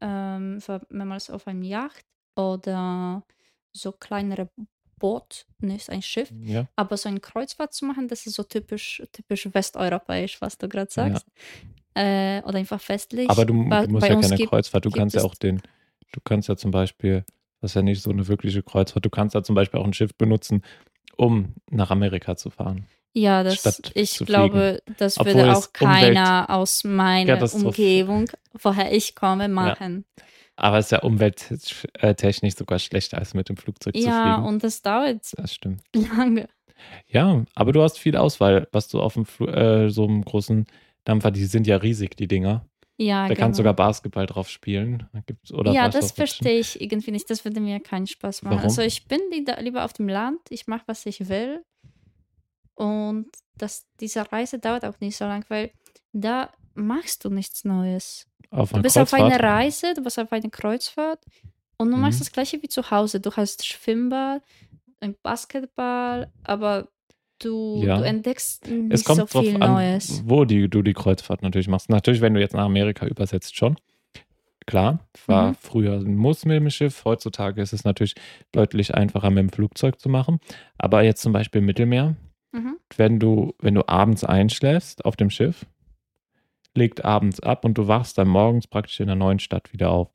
[0.00, 2.04] ähm, mehrmals auf einem Yacht
[2.36, 3.24] oder
[3.72, 4.50] so kleinere
[4.98, 6.30] Boot, nicht ein Schiff.
[6.44, 10.68] Ja, Aber so eine Kreuzfahrt zu machen, das ist so typisch, typisch westeuropäisch, was du
[10.68, 11.10] gerade ja.
[11.10, 11.26] sagst.
[11.94, 13.28] Äh, oder einfach festlich.
[13.30, 15.62] Aber du, du musst bei ja keine Kreuzfahrt, du kannst ja auch den,
[16.12, 17.24] du kannst ja zum Beispiel,
[17.64, 19.94] das ist ja nicht so eine wirkliche Kreuzfahrt, du kannst ja zum Beispiel auch ein
[19.94, 20.62] Schiff benutzen,
[21.16, 22.86] um nach Amerika zu fahren.
[23.14, 29.14] Ja, das, ich zu glaube, das Obwohl würde auch keiner aus meiner Umgebung, woher ich
[29.14, 30.04] komme, machen.
[30.56, 34.46] Aber es ist ja umwelttechnisch sogar schlechter, als mit dem Flugzeug zu Ja, fliegen.
[34.46, 35.80] und das dauert Das stimmt.
[35.94, 36.48] lange.
[37.08, 40.66] Ja, aber du hast viel Auswahl, was du auf dem Flu äh, so einem großen
[41.04, 42.66] Dampfer, die sind ja riesig, die Dinger.
[42.96, 43.70] Ja, Da kannst du genau.
[43.72, 45.08] sogar Basketball drauf spielen.
[45.26, 47.28] Gibt's, oder ja, das verstehe ich irgendwie nicht.
[47.28, 48.54] Das würde mir keinen Spaß machen.
[48.56, 48.64] Warum?
[48.64, 51.64] Also ich bin lieber, lieber auf dem Land, ich mache, was ich will.
[52.74, 53.26] Und
[53.58, 55.70] das, diese Reise dauert auch nicht so lang, weil
[56.12, 58.26] da machst du nichts Neues.
[58.50, 59.32] Auf Du bist auf Kreuzfahrt.
[59.32, 61.24] einer Reise, du bist auf einer Kreuzfahrt
[61.78, 62.02] und du Mhm.
[62.02, 63.20] machst das gleiche wie zu Hause.
[63.20, 64.42] Du hast Schwimmbad,
[65.00, 66.88] ein Basketball, aber
[67.38, 67.98] du, Ja.
[67.98, 70.22] du entdeckst nicht Es kommt so drauf viel an, Neues.
[70.26, 71.90] wo die, du die Kreuzfahrt natürlich machst.
[71.90, 73.76] Natürlich, wenn du jetzt nach Amerika übersetzt, schon.
[74.66, 75.54] Klar, war Mhm.
[75.60, 77.04] früher ein Muss mit dem Schiff.
[77.04, 78.14] Heutzutage ist es natürlich
[78.52, 80.38] deutlich einfacher mit dem Flugzeug zu machen.
[80.78, 82.16] Aber jetzt zum Beispiel Mittelmeer,
[82.52, 82.76] Mhm.
[82.96, 85.66] wenn du, wenn du abends einschläfst auf dem Schiff,
[86.74, 90.10] legt abends ab und du wachst dann morgens praktisch in einer neuen Stadt wieder auf.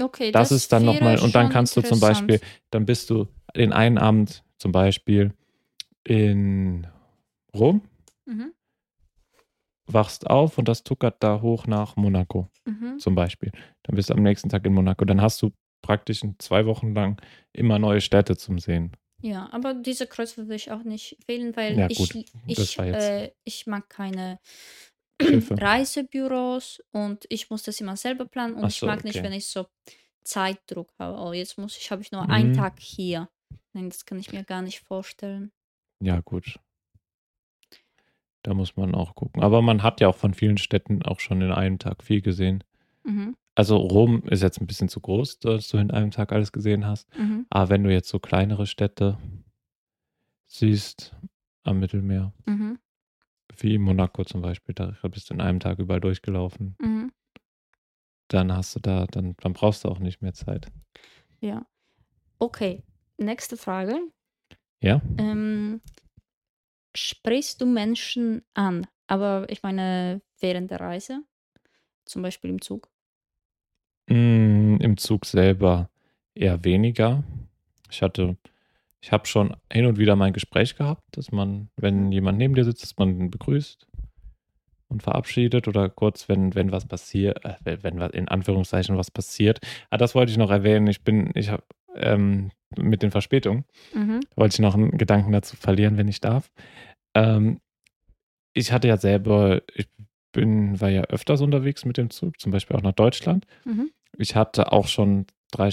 [0.00, 2.00] Okay, Das, ist dann nochmal, und dann kannst du zum.
[2.00, 5.34] Beispiel, dann bist du den einen Abend zum Beispiel
[6.04, 6.86] in
[7.54, 7.82] Rom,
[8.26, 8.52] Mhm.
[9.86, 12.98] wachst auf und das tuckert da hoch nach Monaco Mhm.
[12.98, 13.50] zum Beispiel.
[13.82, 15.04] Dann bist du am nächsten Tag in Monaco.
[15.04, 15.50] Dann hast du
[15.82, 17.20] praktisch zwei Wochen lang
[17.52, 18.96] immer neue Städte zum Sehen.
[19.22, 23.66] Ja, aber diese Kreuz würde ich auch nicht wählen, weil Ja, ich, ich, äh, ich
[23.66, 24.38] mag keine
[25.22, 25.56] Schiffe.
[25.60, 29.24] Reisebüros und ich muss das immer selber planen und Ach ich so, mag nicht, okay.
[29.26, 29.66] wenn ich so
[30.24, 31.18] Zeitdruck habe.
[31.18, 32.54] Oh, jetzt muss ich, habe ich nur einen Mhm.
[32.54, 33.28] Tag hier.
[33.72, 35.52] Nein, das kann ich mir gar nicht vorstellen.
[36.00, 36.58] Ja, gut.
[38.42, 39.42] Da muss man auch gucken.
[39.42, 42.64] Aber man hat ja auch von vielen Städten auch schon in einem Tag viel gesehen.
[43.04, 43.36] Mhm.
[43.54, 46.86] Also Rom ist jetzt ein bisschen zu groß, dass du in einem Tag alles gesehen
[46.86, 47.06] hast.
[47.18, 47.46] Mhm.
[47.50, 49.18] Aber wenn du jetzt so kleinere Städte
[50.46, 51.14] siehst
[51.64, 52.78] am Mittelmeer, Mhm.
[53.58, 57.12] wie Monaco zum Beispiel, da bist du in einem Tag überall durchgelaufen, Mhm.
[58.28, 60.68] dann hast du da, dann, dann brauchst du auch nicht mehr Zeit.
[61.40, 61.66] Ja.
[62.38, 62.82] Okay,
[63.18, 64.00] nächste Frage.
[64.80, 65.00] Ja?
[65.18, 65.80] Ähm,
[66.94, 68.86] sprichst du Menschen an?
[69.06, 71.22] Aber ich meine, während der Reise,
[72.04, 72.88] zum Beispiel im Zug.
[74.08, 75.90] Mm, Im Zug selber
[76.34, 77.22] eher weniger.
[77.90, 78.36] Ich hatte,
[79.00, 82.64] ich habe schon hin und wieder mein Gespräch gehabt, dass man, wenn jemand neben dir
[82.64, 83.86] sitzt, dass man ihn begrüßt
[84.88, 89.10] und verabschiedet oder kurz, wenn, wenn was passiert, äh, wenn, wenn was in Anführungszeichen was
[89.10, 89.60] passiert.
[89.90, 90.88] Ah, das wollte ich noch erwähnen.
[90.88, 91.62] Ich bin, ich habe
[91.96, 94.20] ähm, mit den Verspätungen Mhm.
[94.36, 96.50] wollte ich noch einen Gedanken dazu verlieren, wenn ich darf.
[97.14, 97.60] Ähm,
[98.52, 99.88] ich hatte ja selber, ich
[100.32, 103.46] bin, war ja öfters unterwegs mit dem Zug, zum Beispiel auch nach Deutschland.
[103.64, 103.90] Mhm.
[104.16, 105.70] Ich hatte auch schon drei,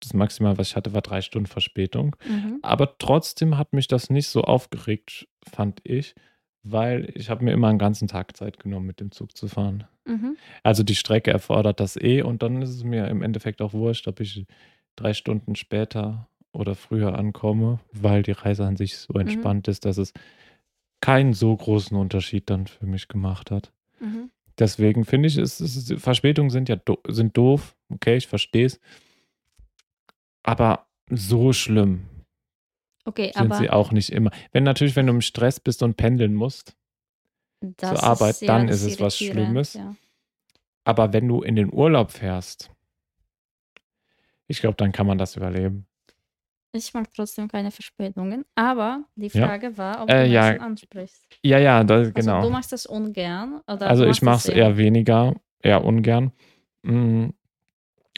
[0.00, 2.16] das Maximal, was ich hatte, war drei Stunden Verspätung.
[2.28, 2.58] Mhm.
[2.62, 6.14] Aber trotzdem hat mich das nicht so aufgeregt, fand ich,
[6.62, 9.84] weil ich habe mir immer einen ganzen Tag Zeit genommen, mit dem Zug zu fahren.
[10.06, 10.36] Mhm.
[10.62, 14.08] Also die Strecke erfordert das eh und dann ist es mir im Endeffekt auch wurscht,
[14.08, 14.46] ob ich
[14.96, 19.98] drei Stunden später oder früher ankomme, weil die Reise an sich so entspannt ist, dass
[19.98, 20.12] es
[21.00, 23.72] keinen so großen Unterschied dann für mich gemacht hat.
[24.00, 24.30] Mhm.
[24.58, 27.76] Deswegen finde ich, es, es, Verspätungen sind ja do, sind doof.
[27.92, 28.80] Okay, ich verstehe es.
[30.42, 32.08] Aber so schlimm
[33.04, 34.30] Okay, sind sie auch nicht immer.
[34.52, 36.74] Wenn natürlich, wenn du im Stress bist und pendeln musst,
[37.60, 39.74] das Arbeit, ist, ja, dann ist es was Schlimmes.
[39.74, 39.94] Ja.
[40.84, 42.70] aber wenn du in den Urlaub fährst,
[44.46, 45.86] ich glaube, dann kann man das überleben.
[46.72, 48.44] Ich mag trotzdem keine Verspätungen.
[48.56, 49.46] Aber die Ja.
[49.46, 51.26] Frage war, ob Äh, du ja, Menschen ansprichst.
[51.44, 52.42] Ja, ja, das, Also genau.
[52.42, 53.60] du machst das ungern?
[53.66, 56.32] Also ich mache es eher weniger, eher ungern.
[56.82, 57.28] Mm,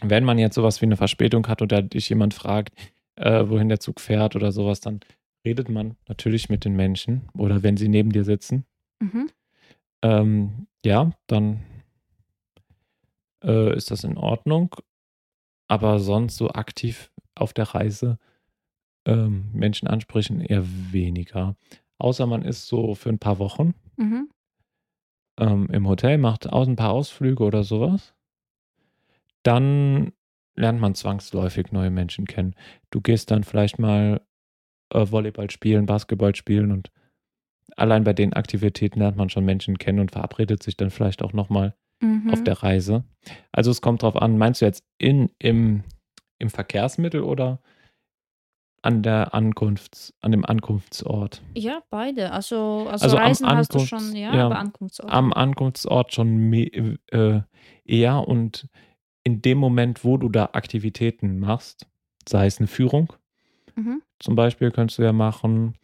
[0.02, 2.74] Wenn man jetzt sowas wie eine Verspätung hat oder dich jemand fragt,
[3.16, 5.00] äh, wohin der Zug fährt oder sowas, dann
[5.46, 8.66] redet man natürlich mit den Menschen oder wenn sie neben dir sitzen.
[9.00, 9.30] Mhm.
[10.02, 11.60] Ähm, ja, dann
[13.42, 14.74] äh, ist das in Ordnung.
[15.68, 18.18] Aber sonst so aktiv auf der Reise
[19.06, 21.56] ähm, Menschen ansprechen eher weniger.
[21.98, 24.28] Außer man ist so für ein paar Wochen Mhm.
[25.40, 28.14] ähm, im Hotel, macht aus ein paar Ausflüge oder sowas,
[29.42, 30.12] dann
[30.54, 32.54] lernt man zwangsläufig neue Menschen kennen.
[32.90, 34.20] Du gehst dann vielleicht mal
[34.92, 36.90] äh, Volleyball spielen, Basketball spielen und
[37.76, 41.32] allein bei den Aktivitäten lernt man schon Menschen kennen und verabredet sich dann vielleicht auch
[41.32, 42.30] nochmal Mhm.
[42.30, 43.04] auf der Reise.
[43.52, 45.82] Also es kommt drauf an, meinst du jetzt in, im,
[46.38, 47.60] im Verkehrsmittel oder
[48.82, 51.42] an der Ankunfts, an dem Ankunftsort?
[51.56, 52.30] Ja, beide.
[52.32, 55.10] Also, also, Also am Reisen hast du schon, ja, ja, Ankunftsort.
[55.12, 57.40] Am Ankunftsort schon me- äh,
[57.84, 58.68] eher und
[59.24, 61.88] in dem Moment, wo du da Aktivitäten machst,
[62.28, 63.12] sei es eine Führung,
[63.74, 64.02] Mhm.
[64.20, 65.76] zum Beispiel könntest du ja machen,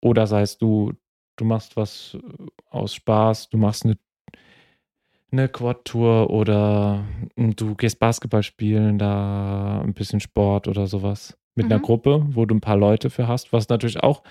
[0.00, 0.92] oder sei es du,
[1.36, 2.18] du machst was
[2.66, 3.96] aus Spaß, du machst eine,
[5.32, 7.04] eine Quad-Tour oder
[7.36, 11.82] du gehst Basketball spielen, da ein bisschen Sport oder sowas mit einer Mhm.
[11.82, 14.22] Gruppe, wo du ein paar Leute für hast, was natürlich auch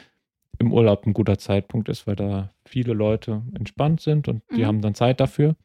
[0.59, 4.65] im Urlaub ein guter Zeitpunkt ist, weil da viele Leute entspannt sind und die Mhm.
[4.65, 5.55] haben dann Zeit dafür.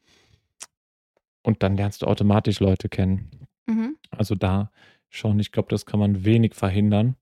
[1.43, 3.29] Und dann lernst du automatisch Leute kennen.
[3.67, 3.95] Mhm.
[4.09, 4.71] Also da
[5.09, 7.15] schon, ich glaube, das kann man wenig verhindern.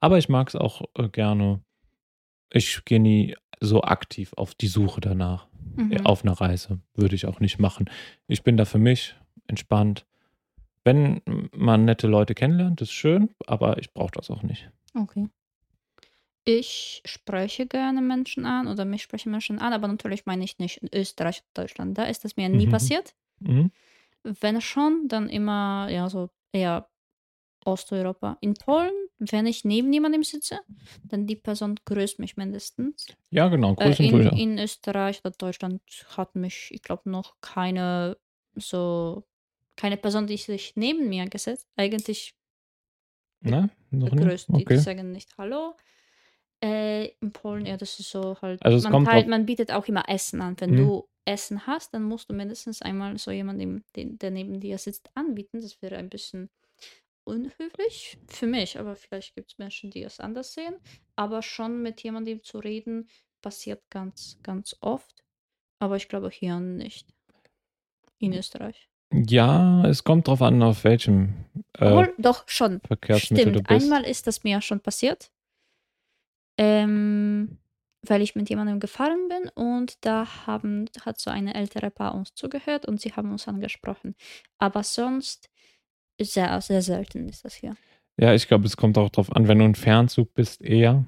[0.00, 1.60] Aber ich mag es auch äh, gerne.
[2.52, 5.47] Ich gehe nie so aktiv auf die Suche danach.
[5.78, 6.06] Mhm.
[6.06, 7.88] Auf einer Reise würde ich auch nicht machen.
[8.26, 9.14] Ich bin da für mich
[9.46, 10.06] entspannt.
[10.84, 11.20] Wenn
[11.54, 14.70] man nette Leute kennenlernt, ist schön, aber ich brauche das auch nicht.
[14.94, 15.28] Okay.
[16.44, 20.78] Ich spreche gerne Menschen an oder mich sprechen Menschen an, aber natürlich meine ich nicht
[20.78, 21.98] in Österreich oder Deutschland.
[21.98, 22.70] Da ist das mir nie Mhm.
[22.70, 23.14] passiert.
[23.40, 23.70] Mhm.
[24.22, 26.88] Wenn schon, dann immer, ja, so eher
[27.64, 28.38] Osteuropa.
[28.40, 30.60] In Polen, wenn ich neben jemandem sitze,
[31.08, 33.06] dann die Person grüßt mich mindestens.
[33.30, 33.74] Ja, genau.
[33.76, 34.40] Äh, Grüßen in, tue ich auch.
[34.40, 35.82] in Österreich oder Deutschland
[36.16, 38.18] hat mich, ich glaube, noch keine
[38.56, 39.24] so,
[39.76, 42.34] keine Person, die sich neben mir gesetzt, eigentlich
[43.40, 43.70] Ne?
[43.90, 44.48] Noch begrüßt.
[44.54, 44.76] Die, die Okay.
[44.76, 45.74] sagen nicht Hallo.
[46.62, 48.62] Äh, in Polen, ja, das ist so halt.
[48.64, 50.56] Also es man, kommt man bietet auch immer Essen an.
[50.60, 50.76] Wenn Mhm.
[50.76, 55.10] du Essen hast, dann musst du mindestens einmal so jemandem, den, der neben dir sitzt,
[55.14, 55.60] anbieten.
[55.60, 56.50] Das wäre ein bisschen
[57.28, 60.74] unhöflich für mich, aber vielleicht gibt es Menschen, die es anders sehen.
[61.14, 63.08] Aber schon mit jemandem zu reden,
[63.42, 65.24] passiert ganz, ganz oft.
[65.78, 67.14] Aber ich glaube hier nicht.
[68.18, 68.88] In Österreich.
[69.12, 71.46] Ja, es kommt drauf an, auf welchem
[71.78, 72.80] äh, Obwohl, doch schon.
[72.86, 75.30] Verkehrsmittel Stimmt, einmal ist das mir schon passiert,
[76.58, 77.58] ähm,
[78.02, 82.34] weil ich mit jemandem gefahren bin und da haben, hat so eine ältere Paar uns
[82.34, 84.14] zugehört und sie haben uns angesprochen.
[84.58, 85.48] Aber sonst
[86.20, 87.74] sehr, sehr selten ist das hier.
[88.20, 91.04] Ja, ich glaube, es kommt auch drauf an, wenn du ein Fernzug bist, eher,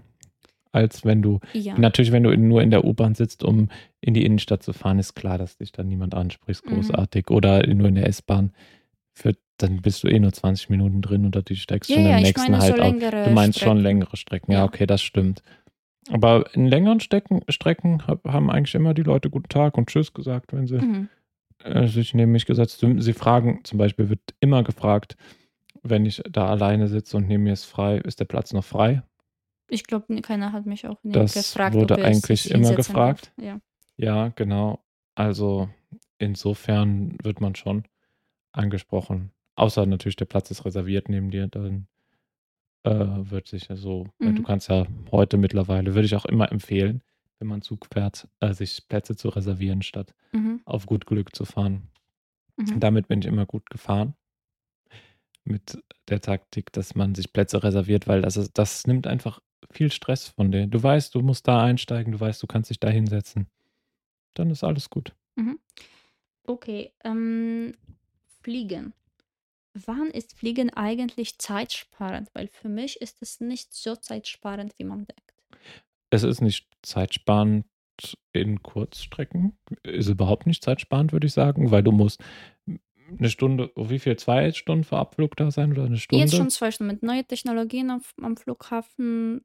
[0.73, 1.41] als wenn du.
[1.53, 1.77] Ja.
[1.77, 3.69] Natürlich, wenn du in, nur in der U-Bahn sitzt, um
[4.01, 6.75] in die Innenstadt zu fahren, ist klar, dass dich dann niemand anspricht, Mhm.
[6.77, 7.31] großartig.
[7.31, 8.53] Oder nur in der S-Bahn.
[9.59, 12.17] Dann bist du eh nur 20 Minuten drin oder die steigst Ja, schon ja, im
[12.19, 12.87] ich nächsten meine so halt auf.
[12.95, 13.83] längere Du meinst schon Strecken.
[13.83, 14.53] längere Strecken.
[14.53, 14.65] Ja, Ja.
[14.65, 15.43] okay, das stimmt.
[16.11, 20.15] Aber in längeren Strecken, Strecken hab- haben eigentlich immer die Leute guten Tag und Tschüss
[20.15, 21.09] gesagt, wenn sie Mhm.
[21.65, 22.85] Äh, sich neben mich gesetzt.
[22.99, 25.17] Sie fragen, zum Beispiel wird immer gefragt,
[25.83, 29.03] wenn ich da alleine sitze und neben mir ist frei, ist der Platz noch frei?
[29.69, 33.33] Ich glaube, keiner hat mich auch Das gefragt, wurde ob er eigentlich immer gefragt.
[33.41, 33.61] Ja.
[33.97, 34.81] Ja, genau.
[35.15, 35.69] Also
[36.19, 37.85] insofern wird man schon
[38.53, 39.31] angesprochen.
[39.55, 41.87] Außer natürlich der Platz ist reserviert neben dir, dann
[42.85, 42.91] äh,
[43.31, 44.47] wird sich ja so, weil du Mhm.
[44.47, 47.03] kannst ja heute mittlerweile, würde ich auch immer empfehlen,
[47.41, 50.61] wenn man Zug fährt, äh, sich Plätze zu reservieren, statt Mhm.
[50.65, 51.89] auf gut Glück zu fahren.
[52.57, 52.79] Mhm.
[52.81, 54.15] Damit bin ich immer gut gefahren.
[55.45, 60.29] Mit der Taktik, dass man sich Plätze reserviert, weil das, das nimmt einfach viel Stress
[60.29, 60.67] von dir.
[60.67, 63.47] Du weißt, du musst da einsteigen, du weißt, du kannst dich da hinsetzen.
[64.35, 65.15] Dann ist alles gut.
[65.37, 65.59] Mhm.
[66.45, 67.75] Okay, ähm,
[68.43, 68.93] Fliegen.
[69.75, 72.29] Wann ist Fliegen eigentlich zeitsparend?
[72.35, 75.40] Weil für mich ist es nicht so zeitsparend, wie man denkt.
[76.11, 77.67] Es ist nicht zeitsparend
[78.33, 79.59] in Kurzstrecken.
[79.83, 82.23] Ist überhaupt nicht zeitsparend, würde ich sagen, weil du musst
[83.19, 84.17] eine Stunde, wie viel?
[84.17, 86.25] Zwei Stunden vor Abflug da sein oder eine Stunde?
[86.25, 86.93] Jetzt schon zwei Stunden.
[86.93, 89.45] Mit neuen Technologien auf, am Flughafen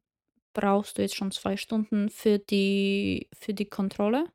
[0.52, 4.26] brauchst du jetzt schon zwei Stunden für die, für die Kontrolle.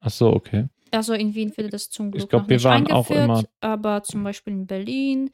[0.00, 0.68] Ach so, okay.
[0.90, 4.02] Also in Wien wird das zum Glück glaub, noch wir nicht waren auch eingeführt, aber
[4.02, 5.30] zum Beispiel in Berlin,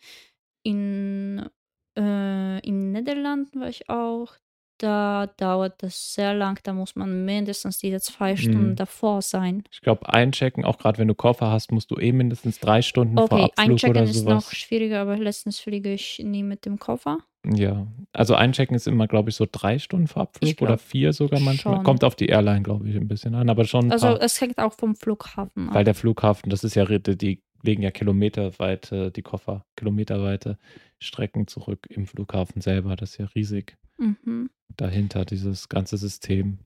[0.62, 1.49] in,
[1.97, 4.35] äh, in Niederlanden war ich auch.
[4.79, 8.77] Da dauert das sehr lang, da muss man mindestens diese zwei Stunden Mhm.
[8.77, 9.62] davor sein.
[9.70, 13.16] Ich glaube, einchecken, auch gerade wenn du Koffer hast, musst du eh mindestens drei Stunden
[13.16, 14.45] vor Okay, Abflug einchecken oder ist sowas.
[14.47, 17.18] noch schwieriger, aber letztens fliege ich nie mit dem Koffer.
[17.47, 21.12] Ja, also einchecken ist immer, glaube ich, so drei Stunden vor Abflug glaub, oder vier
[21.12, 21.77] sogar manchmal.
[21.77, 21.85] schon.
[21.85, 24.72] Kommt auf die Airline, glaube ich, ein bisschen an, aber schon Also es hängt auch
[24.72, 25.75] vom Flughafen ab.
[25.75, 30.59] Weil der Flughafen, das ist ja, die legen ja kilometerweite, die Koffer, kilometerweite
[31.01, 32.95] Strecken zurück im Flughafen selber.
[32.97, 34.51] Das ist ja riesig Mhm.
[34.77, 36.59] dahinter, dieses ganze System.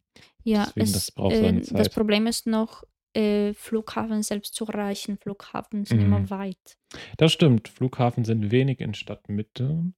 [0.45, 1.95] Ja, Deswegen, es, das braucht seine äh, das Zeit.
[1.95, 2.85] Problem ist noch,
[3.15, 5.19] äh, Flughafen selbst zu erreichen.
[5.19, 6.07] Flughafen sind Mhm.
[6.07, 6.79] immer weit.
[7.17, 7.69] Das stimmt.
[7.69, 9.93] Flughafen sind wenig in Stadtmitte,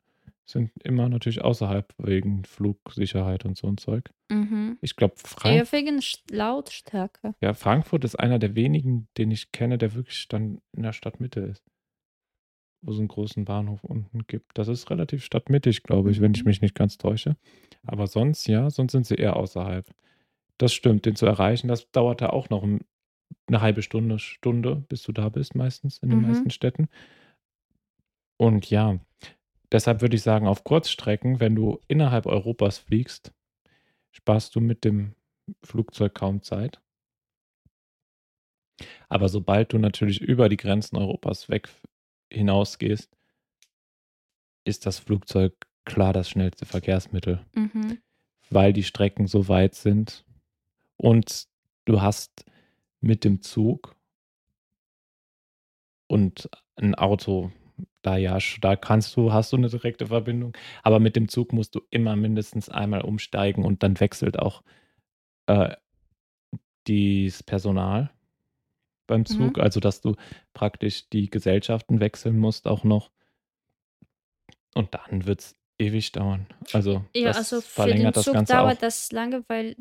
[0.51, 4.11] sind immer natürlich außerhalb wegen Flugsicherheit und so ein Zeug.
[4.31, 4.79] Mhm.
[4.81, 7.35] Ich glaube, Eher Frank wegen Lautstärke.
[7.41, 11.41] ja, Frankfurt ist einer der wenigen, den ich kenne, der wirklich dann in der Stadtmitte
[11.41, 11.65] ist.
[12.83, 14.57] Wo es einen großen Bahnhof unten gibt.
[14.57, 16.49] Das ist relativ stadtmittig, glaube ich, wenn ich Mhm.
[16.49, 17.37] mich nicht ganz täusche.
[17.87, 19.87] Aber sonst, ja, sonst sind sie eher außerhalb.
[20.59, 22.85] Das stimmt, den zu erreichen, das dauert ja auch noch ein-
[23.47, 26.27] eine halbe Stunde, Stunde, bis du da bist, meistens in den Mhm.
[26.27, 26.89] meisten Städten.
[28.39, 28.99] Und ja,
[29.73, 33.33] deshalb würde ich sagen, auf Kurzstrecken, wenn du innerhalb Europas fliegst,
[34.13, 35.15] sparst du mit dem
[35.63, 36.81] Flugzeug kaum Zeit.
[39.09, 41.69] Aber sobald du natürlich über die Grenzen Europas weg
[42.33, 43.17] hinausgehst,
[44.65, 45.55] ist das Flugzeug
[45.85, 47.99] klar das schnellste Verkehrsmittel, Mhm.
[48.51, 50.25] weil die Strecken so weit sind
[50.97, 51.49] und
[51.87, 52.45] du hast
[53.01, 53.97] mit dem Zug
[56.07, 57.51] und ein Auto,
[58.03, 61.75] da ja, da kannst du, hast du eine direkte Verbindung, aber mit dem Zug musst
[61.75, 64.63] du immer mindestens einmal umsteigen und dann wechselt auch
[65.47, 65.75] äh,
[66.87, 68.11] das Personal
[69.07, 70.15] beim Zug, also dass du
[70.55, 73.11] praktisch die Gesellschaften wechseln musst auch noch.
[74.75, 76.47] Und dann wird es ewig dauern.
[76.73, 78.81] Also Ja, das also für den verlängert das Zug Ganze dauert auch.
[78.81, 79.77] das lange, weil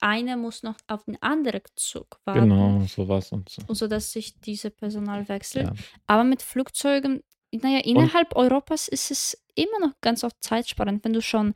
[0.00, 2.48] einer muss noch auf den anderen Zug warten.
[2.48, 3.62] Genau, sowas und so.
[3.66, 5.66] Und so dass sich diese Personal wechselt.
[5.66, 5.74] Ja.
[6.06, 11.20] Aber mit Flugzeugen, naja, innerhalb Europas ist es immer noch ganz oft zeitsparend, wenn du
[11.22, 11.54] schon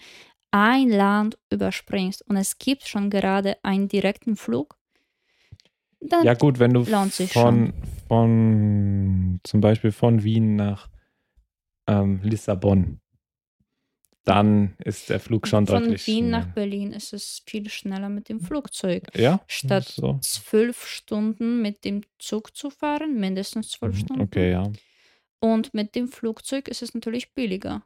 [0.50, 4.76] ein Land überspringst und es gibt schon gerade einen direkten Flug.
[6.00, 7.72] Dann Ja, gut, wenn du lohnt sich von,
[8.08, 10.88] von zum Beispiel von Wien nach
[11.88, 13.00] ähm, Lissabon,
[14.24, 16.06] dann ist der Flug schon von deutlich.
[16.06, 16.46] Wien nach.
[16.48, 19.04] Berlin ist es viel schneller mit dem Flugzeug.
[19.16, 20.18] Ja, Statt so.
[20.20, 24.22] zwölf Stunden mit dem Zug zu fahren, mindestens zwölf Mhm, Stunden.
[24.22, 24.70] Okay, ja.
[25.40, 27.84] Und mit dem Flugzeug ist es natürlich billiger.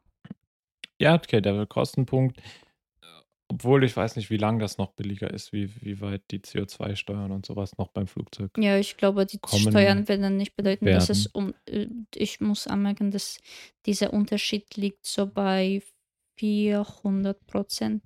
[1.01, 2.43] Ja, okay, der Kostenpunkt, äh,
[3.49, 7.33] obwohl ich weiß nicht, wie lang das noch billiger ist, wie, wie weit die CO2-Steuern
[7.33, 8.51] und sowas noch beim Flugzeug.
[8.59, 11.49] Ja, ich glaube, die Steuern werden nicht bedeuten, dass es werden.
[11.49, 11.55] um.
[11.67, 13.39] äh, Ich muss anmerken, dass
[13.87, 15.83] dieser Unterschied liegt so bei
[16.39, 18.03] 400 Prozent.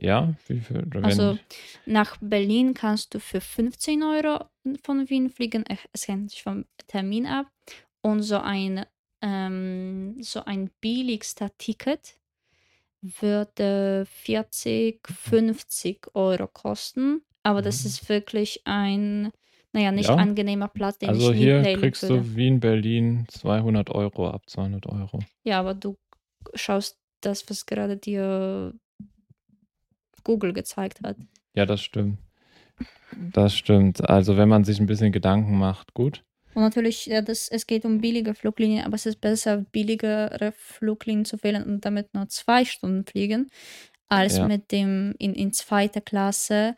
[0.00, 0.84] Ja, wie viel?
[1.02, 1.38] Also
[1.86, 4.44] nach Berlin kannst du für 15 Euro
[4.82, 5.64] von Wien fliegen.
[5.92, 7.46] Es hängt sich vom Termin ab.
[8.04, 8.84] Und so ein,
[9.22, 12.18] ähm, so ein billigster Ticket
[13.00, 17.22] würde 40, 50 Euro kosten.
[17.42, 17.88] Aber das Mhm.
[17.88, 19.30] ist wirklich ein,
[19.72, 20.16] naja, nicht Ja.
[20.16, 22.20] angenehmer Platz, den also ich hier kriegst würde.
[22.22, 25.20] du Wien, Berlin 200 Euro ab 200 Euro.
[25.42, 25.96] Ja, aber du
[26.54, 28.74] schaust das, was gerade dir
[30.24, 31.16] Google gezeigt hat.
[31.54, 32.18] Ja, das stimmt.
[33.32, 34.08] Das stimmt.
[34.10, 36.22] Also wenn man sich ein bisschen Gedanken macht, gut.
[36.54, 41.24] Und natürlich, ja, das, es geht um billige Fluglinien, aber es ist besser, billigere Fluglinien
[41.24, 43.50] zu wählen und damit nur zwei Stunden fliegen,
[44.08, 44.46] als Ja.
[44.46, 46.76] mit dem in, in zweiter Klasse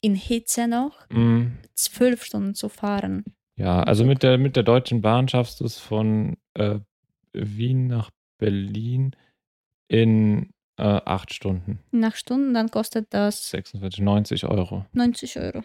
[0.00, 3.24] in Hitze noch Mm, zwölf Stunden zu fahren.
[3.56, 6.78] ja, also mit der, mit der Deutschen Bahn schaffst du es von äh,
[7.32, 9.16] Wien nach Berlin
[9.88, 11.80] in äh, acht Stunden.
[11.90, 14.84] Nach Stunden, dann kostet das 46, 90 Euro.
[14.92, 15.62] 90 Euro.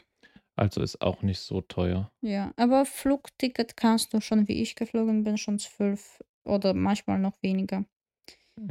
[0.55, 2.11] Also ist auch nicht so teuer.
[2.21, 7.41] Ja, aber Flugticket kannst du schon, wie ich geflogen bin, schon zwölf oder manchmal noch
[7.41, 7.85] weniger.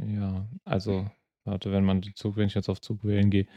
[0.07, 1.09] Ja, also,
[1.43, 3.47] warte, wenn man die Zug, wenn ich jetzt auf Zug wählen gehe,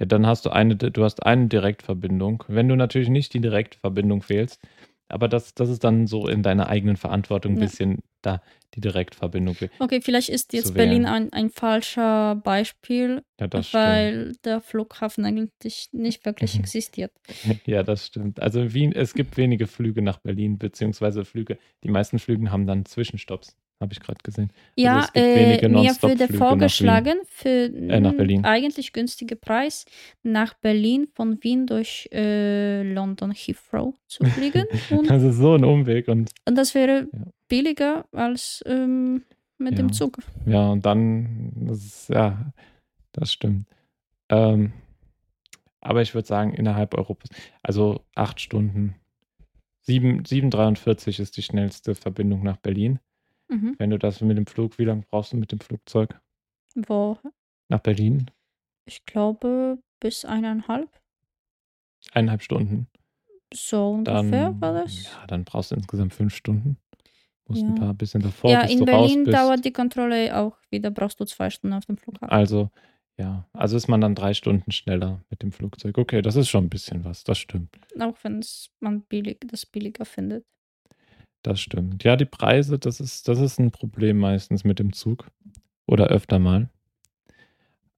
[0.00, 2.44] ja, dann hast du eine, du hast eine Direktverbindung.
[2.48, 4.60] Wenn du natürlich nicht die Direktverbindung wählst,
[5.12, 7.62] aber das, das ist dann so in deiner eigenen Verantwortung ein Ja.
[7.66, 8.40] bisschen da
[8.74, 9.56] die Direktverbindung.
[9.80, 13.82] Okay, vielleicht ist jetzt Berlin ein, ein falscher Beispiel, Ja, das stimmt.
[13.84, 16.60] weil der Flughafen eigentlich nicht wirklich Mhm.
[16.60, 17.12] existiert.
[17.66, 18.40] Ja, das stimmt.
[18.40, 21.58] Also Wien, es gibt wenige Flüge nach Berlin, beziehungsweise Flüge.
[21.84, 24.50] Die meisten Flüge haben dann Zwischenstopps, habe ich gerade gesehen.
[24.76, 28.44] Ja, Also es gibt äh, mir wurde vorgeschlagen, für Äh, Berlin.
[28.44, 29.84] eigentlich günstige Preis
[30.22, 34.64] nach Berlin von Wien durch äh, London Heathrow zu fliegen.
[34.90, 37.18] und, Das ist so ein Umweg und und das wäre Ja.
[37.48, 39.24] billiger als ähm,
[39.58, 39.76] mit Ja.
[39.78, 40.18] dem Zug.
[40.46, 42.52] Ja, und dann, das ist, ja,
[43.12, 43.66] das stimmt.
[44.30, 44.72] Ähm,
[45.80, 47.28] aber ich würde sagen, innerhalb Europas,
[47.62, 48.94] also acht Stunden,
[49.82, 53.00] sieben- 7,43 ist die schnellste Verbindung nach Berlin.
[53.52, 53.74] Mhm.
[53.78, 56.18] Wenn du das mit dem Flug, wie lange brauchst du mit dem Flugzeug
[56.74, 57.18] Wo?
[57.68, 58.30] nach Berlin?
[58.86, 60.88] Ich glaube bis eineinhalb.
[62.12, 62.88] Eineinhalb Stunden.
[63.54, 65.04] So ungefähr Dann, war das.
[65.04, 66.78] ja, dann brauchst du insgesamt fünf Stunden.
[67.46, 67.68] Musst Ja.
[67.68, 70.90] ein paar bisschen davor, Ja, bis in du raus Berlin dauert die Kontrolle auch wieder,
[70.90, 72.30] brauchst du zwei Stunden auf dem Flughafen.
[72.30, 72.70] Also,
[73.18, 75.98] Ja, also ist man dann drei Stunden schneller mit dem Flugzeug.
[75.98, 77.78] Okay, das ist schon ein bisschen was, das stimmt.
[78.00, 80.46] Auch wenn es man billig, das billiger findet.
[81.42, 82.04] Das stimmt.
[82.04, 85.26] Ja, die Preise, das ist, das ist ein Problem meistens mit dem Zug.
[85.86, 86.70] Oder öfter mal.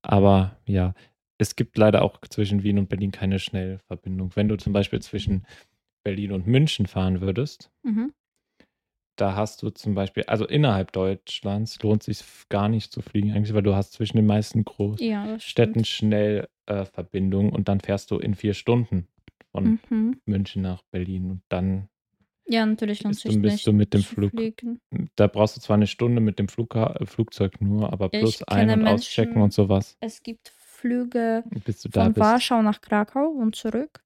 [0.03, 0.95] Aber ja,
[1.39, 4.33] es gibt leider auch zwischen Wien und Berlin keine Schnellverbindung.
[4.35, 5.47] Wenn du zum Beispiel zwischen
[6.05, 8.13] Berlin und München fahren würdest, Mhm.
[9.17, 13.55] da hast du zum Beispiel, also innerhalb Deutschlands lohnt sich gar nicht zu fliegen eigentlich,
[13.55, 15.87] weil du hast zwischen den meisten Großstädten Ja, das stimmt.
[15.87, 16.85] schnell äh,
[17.31, 19.07] und dann fährst du in vier Stunden
[19.53, 20.21] von Mhm.
[20.27, 21.89] München nach Berlin und dann,
[22.47, 24.31] Ja, natürlich lohnt du- sich bist nicht du mit dem Flug.
[24.31, 24.81] fliegen.
[25.17, 28.43] da brauchst du zwar eine Stunde mit dem Flugha äh, Flugzeug nur, aber Ich plus
[28.45, 32.21] ein- und auschecken Menschen- und sowas, Es gibt Flüge du von.
[32.21, 34.05] Warschau nach Krakau und zurück.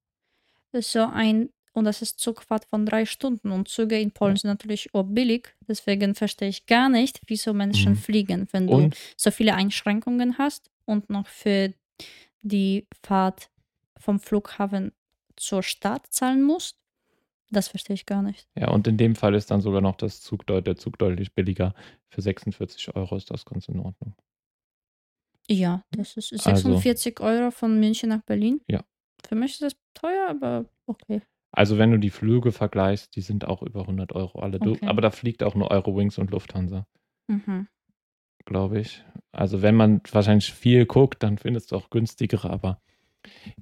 [0.73, 3.51] So ein, und das ist Zugfahrt von drei Stunden.
[3.51, 5.55] Und Züge in Polen sind natürlich auch billig.
[5.67, 7.97] Deswegen verstehe ich gar nicht, wieso Menschen Mhm.
[7.97, 11.73] fliegen, wenn du Und so viele Einschränkungen hast und noch für
[12.43, 13.51] die Fahrt
[13.99, 14.93] vom Flughafen
[15.37, 16.77] zur Stadt zahlen musst.
[17.51, 18.47] Das verstehe ich gar nicht.
[18.57, 21.33] ja, und in dem Fall ist dann sogar noch das Zug, deut- der Zug deutlich
[21.35, 21.75] billiger.
[22.11, 24.15] Für 46 Euro ist das ganz in Ordnung.
[25.49, 28.61] Ja, das ist Also- 46 Euro von München nach Berlin.
[28.69, 28.85] Ja.
[29.27, 31.23] Für mich ist das teuer, aber okay.
[31.53, 34.59] Also wenn du die Flüge vergleichst, die sind auch über 100 Euro alle.
[34.61, 34.87] Du, Okay.
[34.87, 36.87] aber da fliegt auch nur Eurowings und Lufthansa,
[37.29, 37.67] Mhm.
[38.45, 39.03] glaube ich.
[39.33, 42.83] Also wenn man wahrscheinlich viel guckt, dann findest du auch günstigere, aber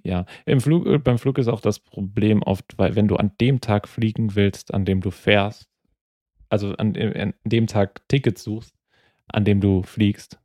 [0.03, 0.27] ja.
[0.45, 3.61] Im Flug, äh, beim Flug ist auch das Problem oft, weil wenn du an dem
[3.61, 5.69] Tag fliegen willst, an dem du fährst,
[6.49, 8.75] also an, dem- an dem Tag Tickets suchst,
[9.29, 10.39] an dem du fliegst,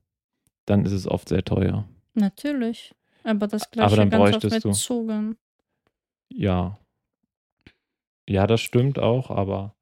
[0.66, 1.88] dann ist es oft sehr teuer.
[2.14, 2.94] Natürlich.
[3.24, 5.38] Aber das Aber gleiche dann ganz oft mit Zügen.
[6.30, 6.78] Ja.
[8.28, 9.76] Ja, das stimmt auch, aber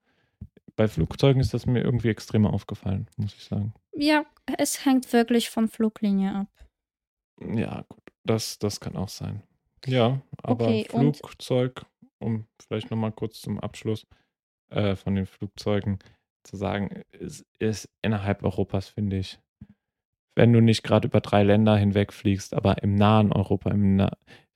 [0.75, 3.73] bei Flugzeugen ist das mir irgendwie extremer aufgefallen, muss ich sagen.
[3.93, 4.25] Ja,
[4.57, 6.47] es hängt wirklich von Fluglinie ab.
[7.41, 9.41] Ja, gut, das, das kann auch sein.
[9.85, 11.85] Ja, aber Okay, Flugzeug,
[12.19, 14.05] um vielleicht nochmal kurz zum Abschluss
[14.69, 15.99] äh, von den Flugzeugen
[16.43, 19.39] zu sagen, ist, ist innerhalb Europas, finde ich,
[20.35, 24.11] wenn du nicht gerade über drei Länder hinweg fliegst, aber im nahen Europa, im Na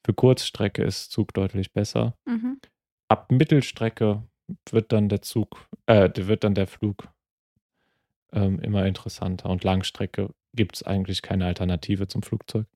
[0.05, 2.15] für Kurzstrecke ist Zug deutlich besser.
[2.25, 2.59] Mhm.
[3.07, 4.23] Ab Mittelstrecke
[4.69, 7.07] wird dann der Zug, äh, wird dann der Flug
[8.33, 12.67] ähm, immer interessanter und Langstrecke gibt es eigentlich keine Alternative zum Flugzeug,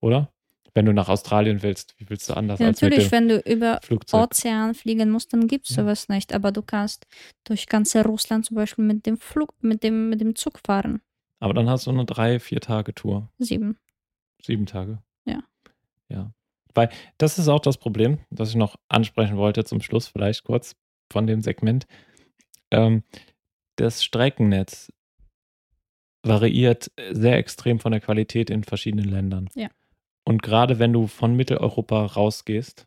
[0.00, 0.32] oder?
[0.74, 3.80] Wenn du nach Australien willst, wie willst du anders Ja, als natürlich, wenn du über
[3.82, 4.22] Flugzeug?
[4.30, 5.82] Ozean fliegen musst, dann gibt es Ja.
[5.82, 6.32] sowas nicht.
[6.32, 7.06] Aber du kannst
[7.44, 11.00] durch ganze Russland zum Beispiel mit dem Flug, mit dem, mit dem Zug fahren.
[11.40, 13.78] Aber dann hast du eine drei, vier Tage Tour, Sieben.
[14.42, 15.02] sieben Tage.
[15.24, 15.42] Ja.
[16.08, 16.32] Ja,
[16.74, 20.76] weil das ist auch das Problem, das ich noch ansprechen wollte zum Schluss vielleicht kurz
[21.10, 21.86] von dem Segment.
[22.70, 23.02] Ähm,
[23.76, 24.92] das Streckennetz
[26.22, 29.48] variiert sehr extrem von der Qualität in verschiedenen Ländern.
[29.54, 29.68] Ja.
[30.24, 32.86] Und gerade wenn du von Mitteleuropa rausgehst,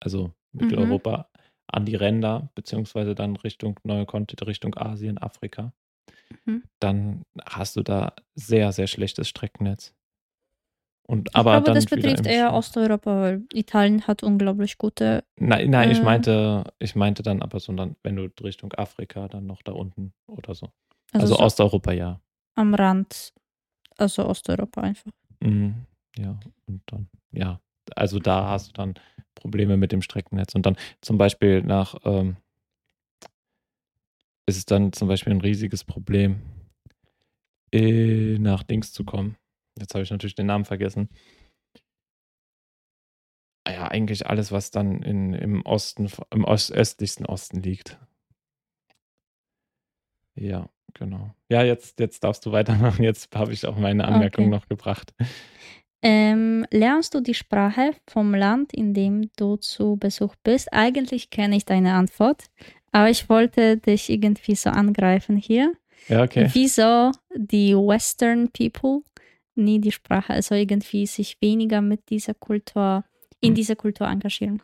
[0.00, 1.28] also Mitteleuropa
[1.68, 5.72] an die Ränder, beziehungsweise dann Richtung neue Kontinente, Richtung Asien, Afrika,
[6.44, 6.64] Mhm.
[6.80, 9.94] dann hast du da sehr, sehr schlechtes Streckennetz.
[11.08, 15.24] Und Ich aber glaube, dann das betrifft eher Osteuropa, weil Italien hat unglaublich gute.
[15.38, 19.28] Nein, nein, ich äh, meinte, ich meinte dann aber so dann, wenn du Richtung Afrika,
[19.28, 20.66] dann noch da unten oder so.
[21.12, 22.20] Also, Also, so Osteuropa, ja.
[22.56, 23.32] am Rand.
[23.96, 25.12] Also Osteuropa einfach.
[25.40, 25.86] Mhm.
[26.18, 27.60] Ja, und dann, ja,
[27.94, 28.94] also da hast du dann
[29.34, 30.54] Probleme mit dem Streckennetz.
[30.54, 32.36] Und dann zum Beispiel nach, ähm,
[34.46, 36.40] ist es dann zum Beispiel ein riesiges Problem,
[37.72, 39.36] äh, nach Dings zu kommen.
[39.78, 41.08] Jetzt habe ich natürlich den Namen vergessen.
[43.68, 47.98] Ja, eigentlich alles, was dann in, im Osten, im Ost, östlichsten Osten liegt.
[50.34, 51.34] Ja, genau.
[51.48, 53.02] Ja, jetzt, jetzt darfst du weitermachen.
[53.02, 54.50] Jetzt habe ich auch meine Anmerkung Okay.
[54.50, 55.14] noch gebracht.
[56.02, 60.72] Ähm, lernst du die Sprache vom Land, in dem du zu Besuch bist?
[60.72, 62.44] Eigentlich kenne ich deine Antwort,
[62.92, 65.72] aber ich wollte dich irgendwie so angreifen hier.
[66.08, 66.48] Ja, okay.
[66.52, 69.02] Wieso die Western People
[69.54, 73.04] nie die Sprache, also irgendwie sich weniger mit dieser Kultur,
[73.40, 73.54] in Hm.
[73.54, 74.62] dieser Kultur engagieren?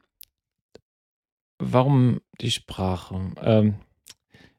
[1.59, 3.33] Warum die Sprache?
[3.43, 3.75] Ähm,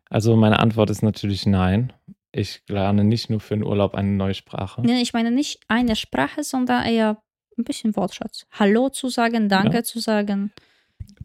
[0.10, 1.94] also meine Antwort ist natürlich nein.
[2.36, 4.82] Ich lerne nicht nur für den Urlaub eine neue Sprache.
[4.82, 7.22] Nee, ich meine nicht eine Sprache, sondern eher
[7.58, 8.48] ein bisschen Wortschatz.
[8.52, 10.52] Hallo zu sagen, Danke zu sagen.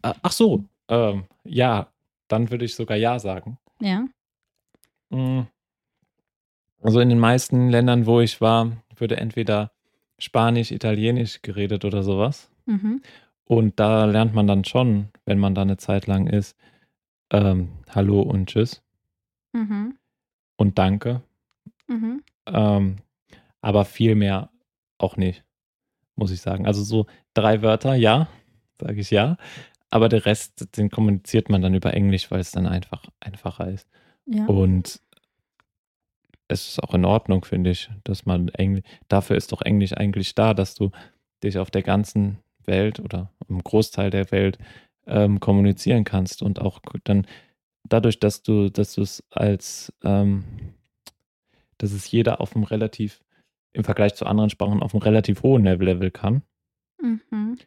[0.03, 1.91] Ah, Ach so, ähm, ja,
[2.27, 3.57] dann würde ich sogar ja sagen.
[3.81, 4.05] Ja.
[5.09, 5.47] Mm.
[6.81, 9.71] Also in den meisten Ländern, wo ich war, würde entweder
[10.19, 12.51] Spanisch, Italienisch geredet oder sowas.
[12.67, 13.01] Mhm.
[13.45, 16.55] Und da lernt man dann schon, wenn man da eine Zeit lang ist,
[17.31, 18.83] ähm, Hallo und Tschüss
[19.51, 19.98] Mhm.
[20.59, 21.21] Und Danke.
[21.87, 22.21] Mhm.
[22.45, 22.97] Ähm,
[23.61, 24.49] aber viel mehr
[24.97, 25.43] auch nicht,
[26.15, 26.67] muss ich sagen.
[26.67, 28.27] Also so drei Wörter, ja,
[28.79, 29.37] sage ich ja.
[29.89, 33.87] Aber der Rest, den kommuniziert man dann über Englisch, weil es dann einfach einfacher ist.
[34.25, 34.45] Ja.
[34.45, 35.01] Und
[36.49, 40.35] es ist auch in Ordnung, finde ich, dass man Englisch, dafür ist doch Englisch eigentlich
[40.35, 40.91] da, dass du
[41.41, 44.57] dich auf der ganzen Welt oder im Großteil der Welt
[45.07, 47.25] ähm, kommunizieren kannst und auch dann
[47.89, 50.43] dadurch, dass du, dass du es als, ähm,
[51.77, 53.21] dass es jeder auf einem relativ,
[53.71, 56.41] im Vergleich zu anderen Sprachen, auf einem relativ hohen Level kann,
[57.01, 57.57] Mhm.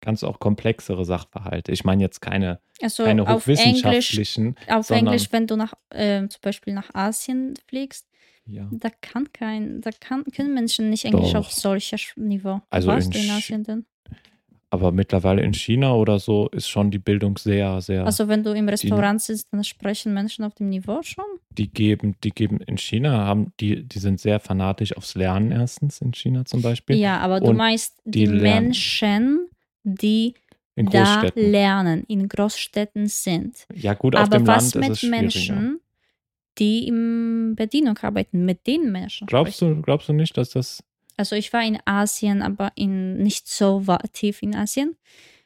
[0.00, 1.72] kannst du auch komplexere Sachverhalte.
[1.72, 5.74] Ich meine jetzt keine, Also keine auf Englisch, hochwissenschaftlichen, auf sondern- Englisch, wenn du nach,
[5.92, 8.06] ähm, zum Beispiel nach Asien fliegst,
[8.46, 8.68] ja.
[8.70, 11.40] da kann kein, da kann, können Menschen nicht Englisch Doch.
[11.40, 12.60] auf solcher Niveau.
[12.70, 13.86] Also Warst in du in Asien denn?
[14.70, 18.04] Aber mittlerweile in China oder so ist schon die Bildung sehr, sehr.
[18.04, 21.24] Also wenn du im Restaurant sitzt, dann sprechen Menschen auf dem Niveau schon?
[21.56, 26.00] die geben, die geben in China haben, die, die sind sehr fanatisch aufs Lernen erstens
[26.00, 26.96] in China zum Beispiel.
[26.96, 28.32] Ja, aber du Und meinst die die.
[28.32, 29.48] Menschen,
[29.82, 30.34] die
[30.74, 33.66] in da lernen, in Großstädten sind.
[33.74, 35.10] Ja, gut, auf aber dem was Land ist mit.
[35.10, 35.80] Menschen,
[36.58, 39.76] die in Bedienung arbeiten, mit den Menschen Glaubst sprechen?
[39.76, 40.82] du, glaubst du nicht, dass das
[41.16, 44.96] Also ich war in Asien, aber in, nicht so tief in Asien.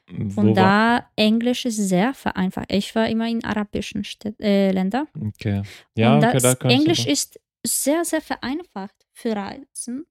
[0.09, 2.73] wo Und war- da Englisch ist sehr vereinfacht.
[2.73, 5.07] Ich war immer in arabischen Städ äh, Ländern.
[5.15, 5.63] Okay.
[5.97, 10.07] Ja, und okay, das da Englisch ist sehr, sehr vereinfacht für Reisen.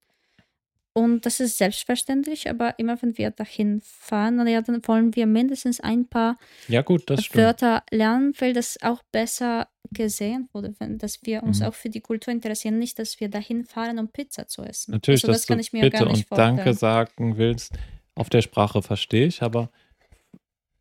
[0.93, 5.27] Und das ist selbstverständlich, aber immer wenn wir dahin fahren, na ja, dann wollen wir
[5.27, 6.37] mindestens ein paar
[6.67, 7.03] Ja, gut.
[7.33, 11.67] Wörter lernen, weil das auch besser gesehen wurde, wenn, dass wir uns Mhm.
[11.67, 14.91] auch für die Kultur interessieren, nicht, dass wir dahin fahren, um Pizza zu essen.
[14.93, 16.75] Natürlich, also, dass das kann du ich mir Bitte gar nicht und Danke vorstellen.
[16.77, 17.77] sagen willst.
[18.15, 19.69] Auf der Sprache verstehe ich, aber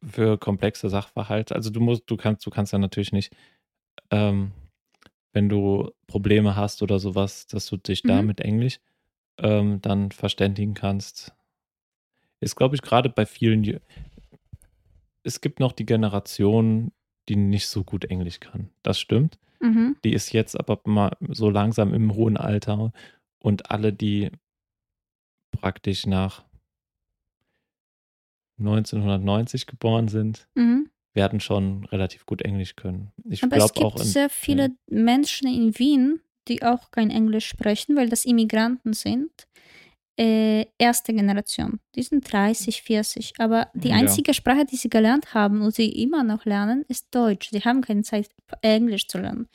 [0.04, 3.32] für komplexe Sachverhalte, also du musst, du kannst, du kannst ja natürlich nicht,
[4.10, 4.52] ähm,
[5.32, 8.26] wenn du Probleme hast oder sowas, dass du dich da Mhm.
[8.28, 8.80] mit Englisch
[9.38, 11.32] ähm, dann verständigen kannst.
[12.40, 13.80] Ist, glaube ich, gerade bei vielen,
[15.22, 16.92] es gibt noch die Generation,
[17.28, 18.70] die nicht so gut Englisch kann.
[18.82, 19.38] Das stimmt.
[19.60, 19.96] Mhm.
[20.04, 22.92] Die ist jetzt aber mal so langsam im hohen Alter
[23.40, 24.30] und alle, die
[25.50, 26.44] praktisch nach
[28.58, 30.90] 1990 geboren sind, Mhm.
[31.14, 33.12] werden schon relativ gut Englisch können.
[33.28, 37.10] Ich Aber es glaube auch gibt in, sehr viele Menschen in Wien, die auch kein
[37.10, 39.30] Englisch sprechen, weil das Immigranten sind.
[40.20, 41.78] Äh, erste Generation.
[41.94, 43.34] Die sind 30, 40.
[43.38, 43.96] Aber die Ja.
[43.96, 47.50] einzige Sprache, die sie gelernt haben und sie immer noch lernen, ist Deutsch.
[47.50, 48.28] Sie haben keine Zeit,
[48.62, 49.46] Englisch zu lernen.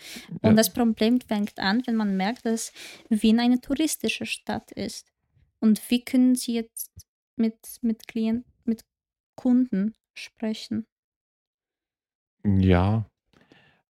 [0.42, 0.56] Und Ja.
[0.56, 2.72] das Problem fängt an, wenn man merkt, dass
[3.10, 5.12] Wien eine touristische Stadt ist.
[5.60, 6.92] Und wie können sie jetzt
[7.38, 8.86] mit, mit Klienten, mit
[9.36, 10.86] Kunden sprechen?
[12.46, 13.06] ja,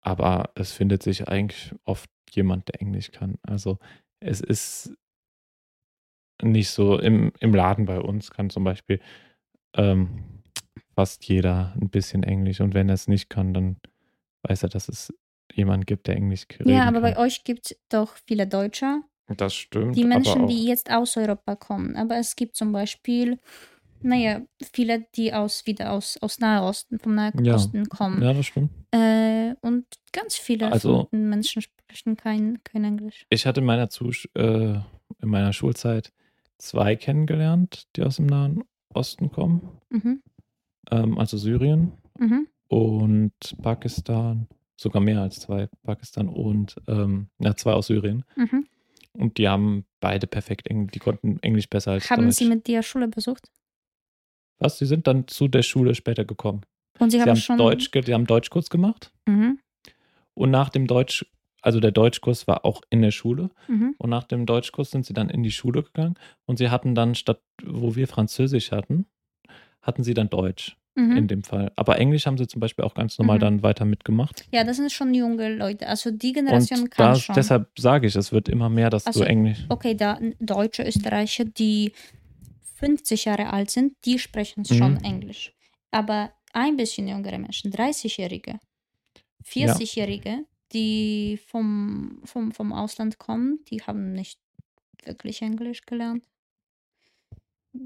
[0.03, 3.37] aber es findet sich eigentlich oft jemand, der Englisch kann.
[3.43, 3.78] Also
[4.20, 4.93] es ist
[6.43, 9.01] nicht so im, im Laden bei uns kann zum Beispiel
[9.76, 10.43] ähm,
[10.95, 13.76] fast jeder ein bisschen Englisch und wenn er es nicht kann, dann
[14.43, 15.12] weiß er, dass es
[15.53, 17.14] jemanden gibt, der Englisch reden Ja, aber kann.
[17.14, 19.97] bei euch gibt es doch viele Deutsche, das stimmt.
[19.97, 21.97] die Menschen, die jetzt aus Europa kommen.
[21.97, 23.39] Aber es gibt zum Beispiel,
[24.05, 24.43] naja,
[24.73, 27.55] viele, die aus wieder aus, aus Nahosten, vom Nahen Ja.
[27.57, 28.23] Osten kommen.
[28.23, 28.71] ja, das stimmt.
[28.93, 33.27] Äh, und ganz viele Also- Menschen sprechen kein, kein Englisch.
[33.31, 36.13] Ich hatte in meiner, Zus äh, in meiner Schulzeit
[36.59, 40.23] zwei kennengelernt, die aus dem Nahen Osten kommen, Mhm.
[40.91, 42.47] ähm, also Syrien Mhm.
[42.69, 43.33] und
[43.63, 44.47] Pakistan,
[44.77, 48.25] sogar mehr als zwei, Pakistan und ähm, ja, zwei aus Syrien.
[48.37, 48.67] Mhm.
[49.17, 52.37] Und die haben beide perfekt Englisch, die konnten Englisch besser als Haben Deutsch.
[52.37, 53.49] Sie mit dir Schule besucht?
[54.65, 54.79] Was?
[54.79, 56.62] Die sind dann zu der Schule später gekommen.
[56.99, 57.59] Und Sie, Sie haben, haben, schon.
[57.59, 59.59] Deutsch, die haben Deutschkurs gemacht Mhm.
[60.35, 61.27] und nach dem Deutsch,
[61.61, 63.95] also der Deutschkurs war auch in der Schule Mhm.
[63.99, 66.15] und nach dem Deutschkurs sind sie dann in die Schule gegangen
[66.47, 69.07] und sie hatten dann statt, wo wir Französisch hatten,
[69.83, 71.17] hatten sie dann Deutsch Mhm.
[71.17, 71.73] in dem Fall.
[71.75, 73.41] Aber Englisch haben sie zum Beispiel auch ganz normal Mhm.
[73.41, 74.47] dann weiter mitgemacht.
[74.53, 75.89] Ja, das sind schon junge Leute.
[75.89, 77.35] Also die Generation Und kann da, schon.
[77.35, 79.65] deshalb sage ich, es wird immer mehr, dass Also, du Englisch.
[79.69, 81.93] okay, da Deutsche, Österreicher, die
[82.75, 85.05] 50 Jahre alt sind, die sprechen schon Mhm.
[85.05, 85.53] Englisch.
[85.91, 88.59] Aber ein bisschen jüngere Menschen, 30-Jährige,
[89.45, 94.39] 40-Jährige, die vom, vom, vom Ausland kommen, die haben nicht
[95.05, 96.25] wirklich Englisch gelernt.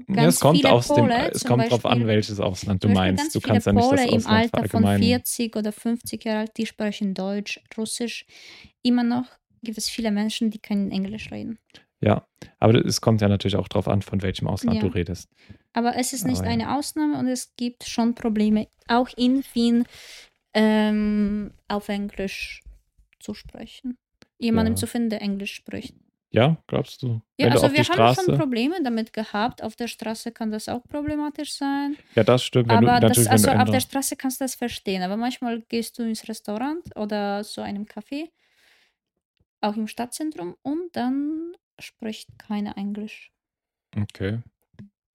[0.07, 2.89] Ja, es kommt, aus dem, Pole, es zum kommt drauf an, Beispiel- welches Ausland du
[2.89, 3.35] Beispiel meinst.
[3.35, 5.01] Du kannst ja nicht Pole das im Ausland Alter von verallgemeinern.
[5.23, 8.25] 40 oder 50 Jahre alt, die sprechen Deutsch, Russisch.
[8.83, 9.25] Immer noch
[9.63, 11.57] gibt es viele Menschen, die kein Englisch reden.
[12.01, 12.25] Ja,
[12.59, 14.87] aber es kommt ja natürlich auch drauf an, von welchem Ausland Ja.
[14.87, 15.29] du redest.
[15.73, 16.53] Aber es ist nicht Aber ja.
[16.53, 19.85] eine Ausnahme und es gibt schon Probleme, auch in Wien
[20.53, 22.61] ähm, auf Englisch
[23.19, 23.97] zu sprechen.
[24.39, 24.77] Jemandem Ja.
[24.77, 25.93] zu finden, der Englisch spricht.
[26.31, 27.07] Ja, glaubst du?
[27.07, 28.37] Ja, Wenn du also auf wir die haben schon Straße.
[28.37, 29.63] Probleme damit gehabt.
[29.63, 31.97] Auf der Straße kann das auch problematisch sein.
[32.15, 32.69] Ja, das stimmt.
[32.69, 35.01] Wenn du, Aber das, natürlich, wenn also du auf der Straße kannst du das verstehen.
[35.01, 38.29] Aber manchmal gehst du ins Restaurant oder zu einem Café,
[39.61, 43.31] auch im Stadtzentrum, und dann spricht keiner Englisch.
[43.95, 44.39] Okay.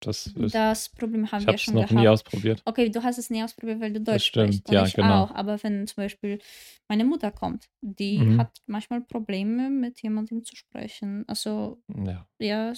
[0.01, 1.99] Das ist, Das Problem haben ich wir habe es schon noch gehabt.
[1.99, 2.61] nie ausprobiert.
[2.67, 4.69] Okay, du hast es nie ausprobiert, weil du Deutsch stimmt, sprichst.
[4.69, 5.25] Und ja, ich genau.
[5.25, 5.31] auch.
[5.31, 6.41] Aber wenn zum Beispiel
[6.89, 8.39] meine Mutter kommt, die Mhm.
[8.39, 11.25] hat manchmal Probleme, mit jemandem zu sprechen.
[11.27, 12.27] Also, Ja.
[12.39, 12.73] ja,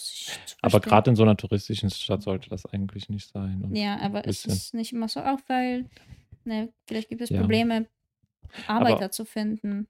[0.62, 3.60] Aber gerade in so einer touristischen Stadt sollte das eigentlich nicht sein.
[3.64, 5.86] Und Ja, aber es ist nicht immer so auch, weil
[6.44, 7.40] ne, vielleicht gibt es Ja.
[7.40, 7.86] Probleme,
[8.68, 9.88] Arbeiter zu finden.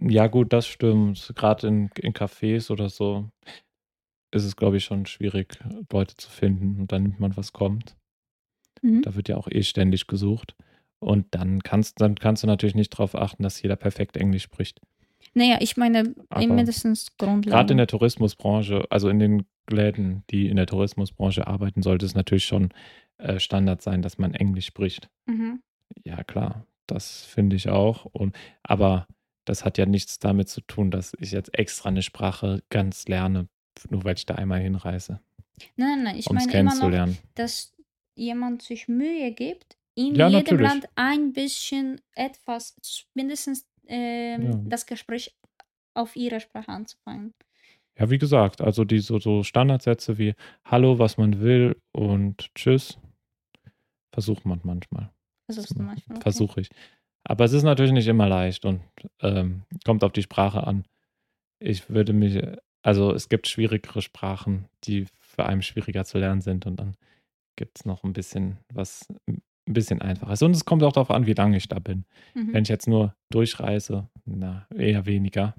[0.00, 1.32] Ja, gut, das stimmt.
[1.34, 3.30] Gerade in, in Cafés oder so
[4.30, 5.58] ist es, glaube ich, schon schwierig,
[5.90, 6.80] Leute zu finden.
[6.80, 7.96] Und dann nimmt man, was kommt.
[8.82, 9.02] Mhm.
[9.02, 10.54] Da wird ja auch eh ständig gesucht.
[10.98, 14.80] Und dann kannst, dann kannst du natürlich nicht darauf achten, dass jeder perfekt Englisch spricht.
[15.34, 17.42] Naja, ich meine, Aber mindestens Grundlagen.
[17.42, 22.14] Gerade in der Tourismusbranche, also in den Läden, die in der Tourismusbranche arbeiten, sollte es
[22.14, 22.70] natürlich schon
[23.18, 25.08] äh, Standard sein, dass man Englisch spricht.
[25.26, 25.60] Mhm.
[26.04, 28.04] Ja, klar, das finde ich auch.
[28.06, 29.06] Und, aber
[29.46, 33.48] das hat ja nichts damit zu tun, dass ich jetzt extra eine Sprache ganz lerne,
[33.88, 35.20] nur weil ich da einmal hinreise,
[35.76, 37.18] Nein, nein, nein, ich um es meine immer noch, kennenzulernen.
[37.34, 37.74] dass
[38.14, 40.68] jemand sich Mühe gibt, in Ja, jedem natürlich.
[40.68, 42.76] Land ein bisschen etwas,
[43.14, 44.60] mindestens ähm, Ja.
[44.66, 45.34] das Gespräch
[45.94, 47.32] auf ihrer Sprache anzufangen.
[47.98, 50.34] Ja, wie gesagt, also die so, so Standardsätze wie
[50.66, 52.98] Hallo, was man will und Tschüss,
[54.12, 55.10] versucht man manchmal.
[55.46, 56.16] Versuchst du manchmal.
[56.16, 56.22] okay.
[56.22, 56.68] Versuche ich.
[57.28, 58.80] Aber es ist natürlich nicht immer leicht und
[59.20, 60.84] ähm, kommt auf die Sprache an.
[61.58, 62.40] Ich würde mich,
[62.82, 66.96] also es gibt schwierigere Sprachen, die für einen schwieriger zu lernen sind und dann
[67.56, 70.42] gibt es noch ein bisschen was, ein bisschen einfacher ist.
[70.42, 72.04] Und es kommt auch darauf an, wie lange ich da bin.
[72.34, 72.52] Mhm.
[72.52, 75.54] Wenn ich jetzt nur durchreise, na, eher weniger.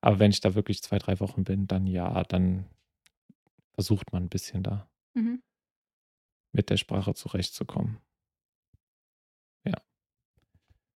[0.00, 2.66] Aber wenn ich da wirklich zwei, drei Wochen bin, dann ja, dann
[3.74, 5.42] versucht man ein bisschen da Mhm.
[6.52, 7.98] mit der Sprache zurechtzukommen.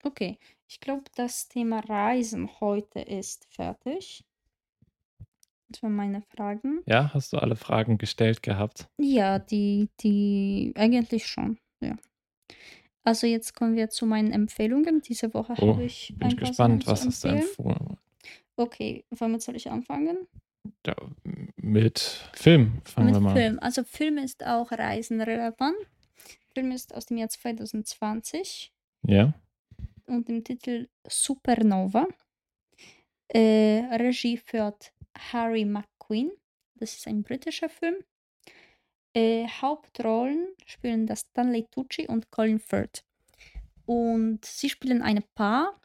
[0.04, 0.38] Okay,
[0.68, 4.24] ich glaube, das Thema Reisen heute ist fertig.
[5.70, 6.82] Das waren meine Fragen.
[6.86, 8.89] Ja, hast du alle Fragen gestellt gehabt?
[8.97, 11.95] Ja, die, die eigentlich schon, ja.
[13.04, 15.02] Also jetzt kommen wir zu meinen Empfehlungen.
[15.02, 17.97] Diese Woche Oh, habe ich Bin ich gespannt, was hast du empfohlen?
[18.56, 20.28] Okay, womit soll ich anfangen?
[20.86, 20.95] Ja,
[21.56, 21.99] mit
[22.34, 23.34] Film fangen Mit wir mal.
[23.34, 23.60] Film.
[23.60, 25.76] Also Film ist auch reisenrelevant.
[26.54, 28.72] Film ist aus dem Jahr 2020
[29.08, 29.34] Ja,
[30.12, 32.07] und im Titel Supernova.
[33.28, 36.32] Äh, Regie führt Harry McQueen.
[36.76, 37.95] Das ist ein britischer Film.
[39.14, 43.03] Äh, Hauptrollen spielen das Stanley Tucci und Colin Firth.
[43.86, 45.80] Und sie spielen ein Paar,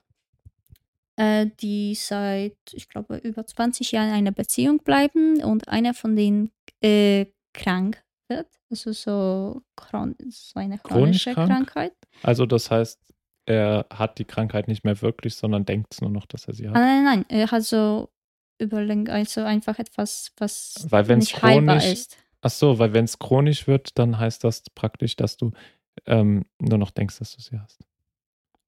[1.17, 6.15] äh, die seit, ich glaube, über 20 Jahren in einer Beziehung bleiben und einer von
[6.15, 6.53] denen
[6.83, 8.49] äh, krank wird.
[8.71, 9.63] Also so,
[10.29, 11.49] so eine Chronisch chronische krank?
[11.49, 11.93] Krankheit.
[12.23, 13.01] also das heißt,
[13.47, 16.67] er hat die Krankheit nicht mehr wirklich, sondern denkt es nur noch, dass er sie
[16.67, 16.75] Ah, hat.
[16.77, 17.25] nein, nein, nein.
[17.41, 18.11] Er hat so
[18.59, 22.17] überlegt, also einfach etwas, was Weil wenn's nicht heilbar chronisch- ist.
[22.43, 25.53] Ach so, weil wenn es chronisch wird, dann heißt das praktisch, dass du
[26.07, 27.81] ähm, nur noch denkst, dass du sie hast.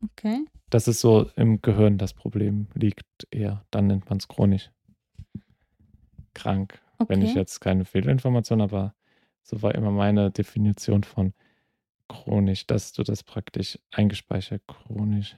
[0.03, 0.45] Okay.
[0.70, 3.64] Das ist so im Gehirn das Problem liegt eher.
[3.70, 4.70] Dann nennt man es chronisch.
[6.35, 6.81] Krank.
[7.07, 7.39] Wenn ich Okay.
[7.39, 8.95] jetzt keine Fehlinformation, aber
[9.43, 11.33] so war immer meine Definition von
[12.09, 15.36] chronisch, dass du das praktisch eingespeichert chronisch.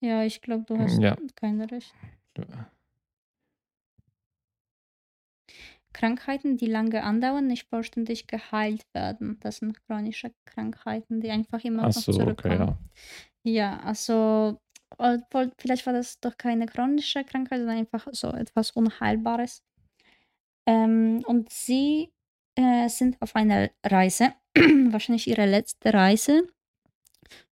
[0.00, 1.16] Ja, ich glaube, du hast Ja.
[1.36, 1.94] kein Recht.
[5.92, 9.38] Krankheiten, die lange andauern, nicht vollständig geheilt werden.
[9.40, 12.58] Das sind chronische Krankheiten, die einfach immer Ach noch so, okay, zurückkommen.
[12.58, 12.78] ja.
[13.44, 14.60] Ja, also
[14.98, 19.62] obwohl, vielleicht war das doch keine chronische Krankheit, sondern einfach so etwas Unheilbares.
[20.66, 22.12] Ähm, und sie
[22.60, 24.32] äh, sind auf einer Reise,
[24.90, 26.42] wahrscheinlich ihre letzte Reise,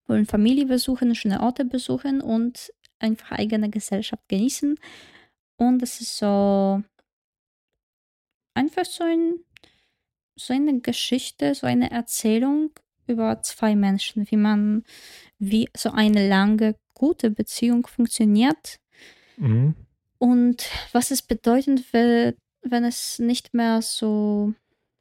[0.06, 4.78] wollen Familie besuchen, schöne Orte besuchen und einfach eigene Gesellschaft genießen.
[5.56, 6.82] Und es ist so
[8.54, 9.34] einfach so, ein,
[10.36, 12.70] so eine Geschichte, so eine Erzählung
[13.06, 14.84] über zwei Menschen, wie man,
[15.38, 18.78] wie so eine lange, gute Beziehung funktioniert
[19.36, 19.76] Mhm.
[20.18, 24.52] und was es bedeutet, wenn, wenn es nicht mehr so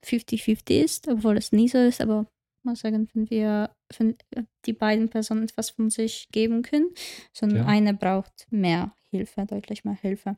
[0.03, 2.27] 50-50 ist, obwohl es nie so ist, aber
[2.63, 4.17] mal sagen, wenn wir, wenn
[4.65, 6.89] die beiden Personen etwas von sich geben können,
[7.33, 7.65] sondern Ja.
[7.65, 10.37] eine braucht mehr Hilfe, deutlich mehr Hilfe.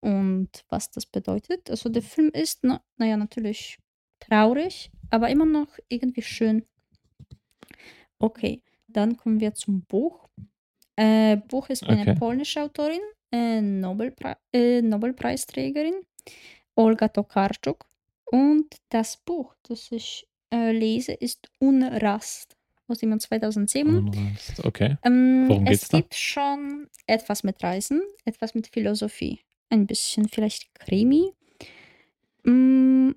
[0.00, 3.78] Und was das bedeutet, also der Film ist, na, naja, natürlich
[4.20, 6.64] traurig, aber immer noch irgendwie schön.
[8.18, 10.28] Okay, dann kommen wir zum Buch.
[10.96, 12.14] Äh, Buch ist eine Okay.
[12.14, 13.00] polnische Autorin,
[13.32, 15.94] äh, Nobelpre äh, Nobelpreisträgerin,
[16.76, 17.84] Olga Tokarczuk.
[18.26, 22.56] Und das Buch, das ich äh, lese, ist Unrast
[22.88, 23.96] aus dem Jahr 2007.
[24.08, 24.64] Unrast.
[24.64, 24.96] Okay.
[25.04, 25.98] Ähm, Worum es geht's da?
[25.98, 31.32] gibt schon etwas mit Reisen, etwas mit Philosophie, ein bisschen vielleicht Krimi.
[32.44, 33.10] Mm,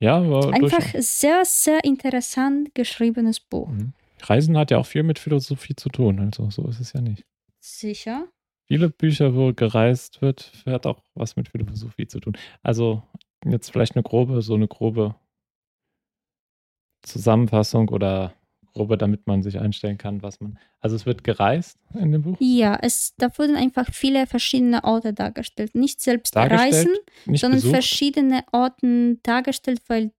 [0.00, 3.68] Ja, aber einfach sehr, sehr interessant geschriebenes Buch.
[3.68, 3.92] Mhm.
[4.22, 7.24] Reisen hat ja auch viel mit Philosophie zu tun, also so ist es ja nicht.
[7.60, 8.26] Sicher.
[8.66, 12.36] Viele Bücher, wo gereist wird, hat auch was mit Philosophie zu tun.
[12.62, 13.02] Also
[13.44, 15.14] jetzt vielleicht eine grobe, so eine grobe
[17.02, 18.34] Zusammenfassung oder
[18.74, 20.58] grobe, damit man sich einstellen kann, was man.
[20.80, 22.36] Also es wird gereist in dem Buch.
[22.40, 25.74] Ja, es, da wurden einfach viele verschiedene Orte dargestellt.
[25.74, 26.94] Nicht selbst Dargestellt, Reisen,
[27.26, 27.74] Nicht sondern besucht.
[27.74, 30.12] verschiedene Orten dargestellt, weil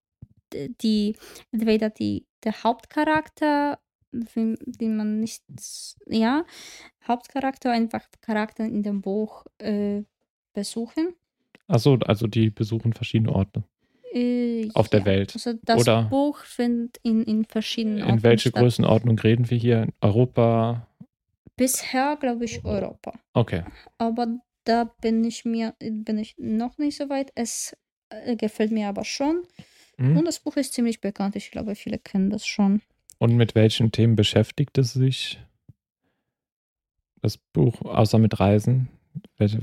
[0.53, 1.17] die
[1.51, 3.79] entweder die der Hauptcharakter,
[4.11, 5.43] den, den man nicht,
[6.07, 6.45] ja,
[7.07, 10.03] Hauptcharakter einfach Charakter in dem Buch äh,
[10.53, 11.15] besuchen.
[11.67, 13.63] Achso, also die besuchen verschiedene Orte
[14.13, 15.05] Äh, auf der ja.
[15.07, 15.33] Welt.
[15.33, 18.61] Also das Oder- Buch findet in, in verschiedenen In Orten welche statt.
[18.61, 19.87] Größenordnung reden wir hier?
[20.01, 20.87] Europa?
[21.57, 23.13] Bisher glaube ich Europa.
[23.33, 23.63] Okay.
[23.97, 24.27] aber
[24.65, 27.31] da bin ich mir bin ich noch nicht so weit.
[27.35, 27.75] Es
[28.09, 29.43] äh, gefällt mir aber schon.
[29.97, 30.17] Mhm.
[30.17, 31.35] Und das Buch ist ziemlich bekannt.
[31.35, 32.81] Ich glaube, viele kennen das schon.
[33.19, 35.39] Und mit welchen Themen beschäftigt es sich?
[37.21, 38.89] Das Buch, außer mit Reisen?
[39.37, 39.59] Welche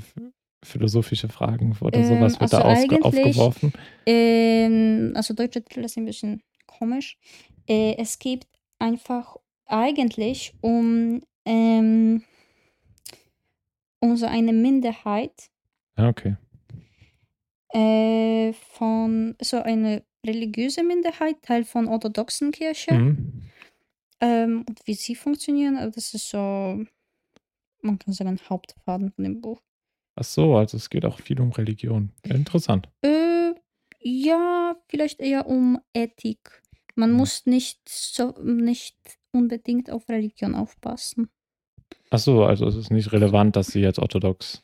[0.63, 3.73] philosophische Fragen oder Ähm, sowas wird da also ausge- eigentlich- aufgeworfen?
[4.07, 7.19] Ähm, also deutsche Titel ist ein bisschen komisch.
[7.69, 8.47] Äh, es geht
[8.79, 9.37] einfach
[9.67, 12.23] eigentlich um, ähm,
[14.01, 15.51] um so eine Minderheit
[15.97, 16.37] Ja, okay.
[17.73, 22.95] äh, von so eine religiöse Minderheit, Teil von orthodoxen Kirche.
[22.95, 23.43] Mhm.
[24.21, 26.39] Ähm, und wie sie funktionieren, das ist so,
[27.81, 29.61] man kann sagen, Hauptfaden von dem Buch.
[30.15, 32.13] Ach so, also es geht auch viel um Religion.
[32.23, 32.89] Interessant.
[33.03, 33.55] Äh,
[34.01, 36.63] ja, vielleicht eher um Ethik.
[36.95, 37.17] Man Mhm.
[37.17, 38.97] muss nicht so nicht
[39.33, 41.31] unbedingt auf Religion aufpassen.
[42.11, 44.63] Ach so, also es ist nicht relevant, dass sie jetzt orthodox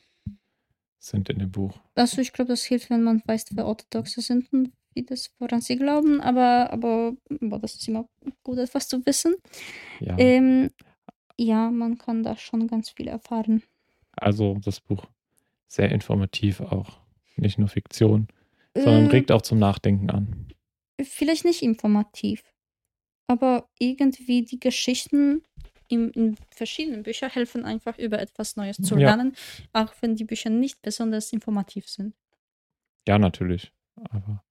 [0.99, 1.79] sind in dem Buch.
[1.95, 5.61] Also ich glaube, das hilft, wenn man weiß, wer Orthodoxe sind und wie das, woran
[5.61, 8.07] sie glauben, aber, aber, aber das ist immer
[8.43, 9.35] gut, etwas zu wissen.
[9.99, 10.17] Ja.
[10.19, 10.69] Ähm,
[11.37, 13.63] ja, man kann da schon ganz viel erfahren.
[14.11, 15.05] Also das Buch
[15.69, 16.99] sehr informativ auch.
[17.37, 18.27] Nicht nur Fiktion,
[18.75, 20.47] sondern Äh, regt auch zum Nachdenken an.
[21.01, 22.43] vielleicht nicht informativ,
[23.27, 25.43] aber irgendwie die Geschichten
[25.87, 29.07] in, in verschiedenen Büchern helfen einfach über etwas Neues zu Ja.
[29.07, 29.33] lernen,
[29.71, 32.13] auch wenn die Bücher nicht besonders informativ sind.
[33.07, 33.71] Ja, natürlich.
[34.09, 34.43] Aber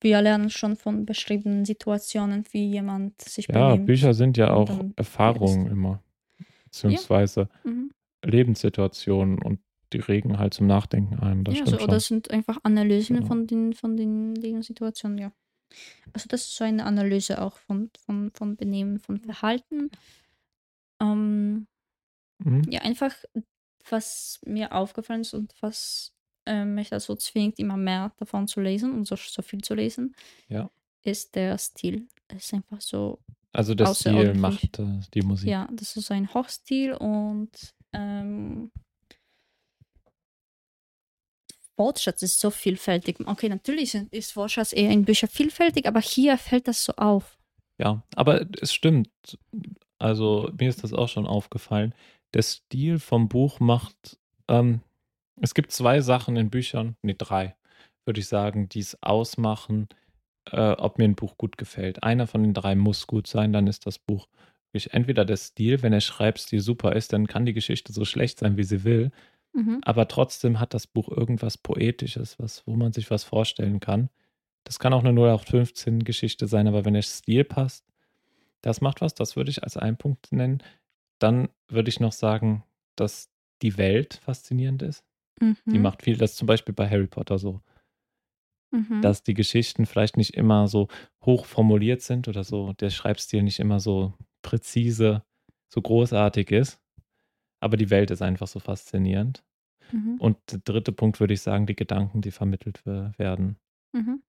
[0.00, 3.86] Wir lernen schon von beschriebenen Situationen, wie jemand sich ja, benimmt.
[3.86, 6.02] Bücher sind ja auch Erfahrungen immer.
[6.64, 7.90] Beziehungsweise Mhm.
[8.24, 9.60] Lebenssituationen und
[9.92, 11.44] die regen halt zum Nachdenken ein.
[11.44, 13.26] Das ja, stimmt so, oder sind einfach Analysen Genau.
[13.28, 15.32] von den, von den, den Situationen, ja.
[16.12, 19.90] Also das ist so eine Analyse auch von, von, von Benehmen, von Verhalten.
[21.00, 21.66] Ähm,
[22.44, 22.62] Mhm.
[22.70, 23.14] ja, einfach,
[23.90, 26.14] was mir aufgefallen ist und was
[26.46, 30.14] äh, mich dazu zwingt, immer mehr davon zu lesen und so, so viel zu lesen,
[30.48, 30.70] Ja.
[31.02, 32.06] ist der Stil.
[32.28, 33.18] Es ist einfach so,
[33.52, 35.48] Also der Stil macht äh, die Musik.
[35.48, 37.50] ja, das ist so ein Hochstil und
[37.92, 38.70] ähm,
[41.78, 43.18] Wortschatz ist so vielfältig.
[43.24, 47.38] Okay, natürlich ist Wortschatz eher in Büchern vielfältig, aber hier fällt das so auf.
[47.78, 49.10] Ja, aber es stimmt.
[49.98, 51.94] Also mir ist das auch schon aufgefallen.
[52.34, 54.18] Der Stil vom Buch macht,
[54.48, 54.80] ähm,
[55.40, 57.56] es gibt zwei Sachen in Büchern, nee, drei,
[58.04, 59.88] würde ich sagen, die es ausmachen,
[60.50, 62.02] äh, ob mir ein Buch gut gefällt.
[62.02, 64.26] Einer von den drei muss gut sein, dann ist das Buch
[64.72, 68.38] wirklich entweder der Stil, wenn der Schreibstil super ist, dann kann die Geschichte so schlecht
[68.38, 69.10] sein, wie sie will,
[69.52, 69.80] Mhm.
[69.82, 74.10] aber trotzdem hat das Buch irgendwas Poetisches, was, wo man sich was vorstellen kann.
[74.64, 77.86] Das kann auch eine 0815-Geschichte sein, aber wenn der Stil passt,
[78.60, 80.62] das macht was, das würde ich als einen Punkt nennen.
[81.18, 82.64] Dann würde ich noch sagen,
[82.96, 83.30] dass
[83.62, 85.04] die Welt faszinierend ist.
[85.40, 85.56] Mhm.
[85.66, 87.60] Die macht viel, das ist zum Beispiel bei Harry Potter so,
[88.70, 89.00] mhm.
[89.02, 90.88] dass die Geschichten vielleicht nicht immer so
[91.24, 95.22] hoch formuliert sind oder so, der Schreibstil nicht immer so präzise,
[95.68, 96.80] so großartig ist.
[97.60, 99.42] Aber die Welt ist einfach so faszinierend.
[99.92, 100.16] Mhm.
[100.20, 103.56] Und der dritte Punkt würde ich sagen, die Gedanken, die vermittelt we- werden,
[103.94, 104.22] Mhm.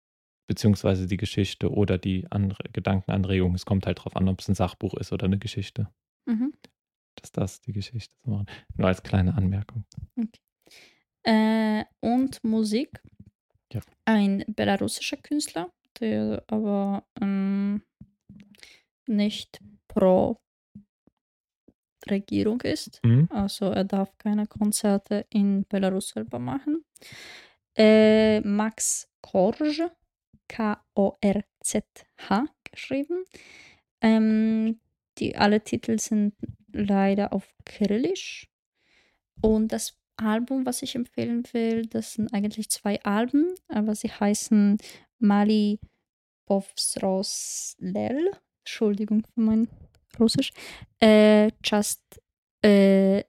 [0.48, 3.54] beziehungsweise die Geschichte oder die andere Gedankenanregung.
[3.54, 5.88] Es kommt halt drauf an, ob es ein Sachbuch ist oder eine Geschichte.
[6.28, 6.52] Mhm.
[7.20, 8.50] Dass das die Geschichte so macht.
[8.76, 9.84] Nur als kleine Anmerkung.
[11.24, 13.00] Äh, und Musik.
[13.72, 13.80] Ja.
[14.04, 17.82] Ein belarussischer Künstler, der aber ähm,
[19.08, 20.38] nicht pro
[22.10, 23.00] Regierung ist.
[23.04, 23.28] Mhm.
[23.30, 26.84] Also er darf keine Konzerte in Belarus selber machen.
[27.76, 29.82] Äh, Max Korsch,
[30.48, 33.24] K-O-R-Z-H geschrieben.
[34.00, 34.80] Ähm,
[35.18, 36.34] die, alle Titel sind
[36.72, 38.48] leider auf Kyrillisch.
[39.40, 44.78] Und das Album, was ich empfehlen will, das sind eigentlich zwei Alben, aber sie heißen
[45.18, 45.78] Mali
[46.46, 48.30] Povsroslel.
[48.60, 49.68] Entschuldigung für mein
[50.20, 50.52] Russisch.
[51.00, 52.00] Äh, just
[52.62, 53.22] äh,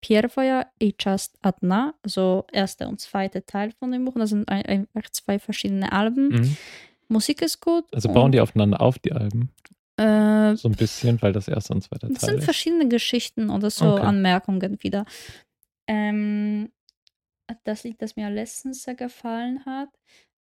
[0.00, 4.14] Pierwaya i Just Adna, also erster und zweiter Teil von dem Buch.
[4.14, 4.64] Das sind ein-
[4.94, 6.28] einfach zwei verschiedene Alben.
[6.28, 6.56] Mhm.
[7.08, 7.84] Musik ist gut.
[7.92, 9.50] Also bauen die aufeinander auf, die Alben.
[9.96, 12.44] Äh, So ein bisschen, weil das erste und zweite es Teil sind ist.
[12.44, 14.02] verschiedene Geschichten oder so Okay.
[14.02, 15.04] Anmerkungen wieder.
[15.88, 16.70] Ähm,
[17.64, 19.88] das Lied, das mir letztens sehr gefallen hat,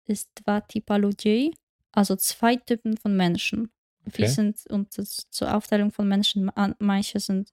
[0.08, 1.54] ist Dva Tipa Ludzi,
[1.94, 3.70] also zwei Typen von Menschen.
[4.08, 4.24] Okay.
[4.24, 7.52] Die sind, und das, zur Aufteilung von Menschen, an- manche sind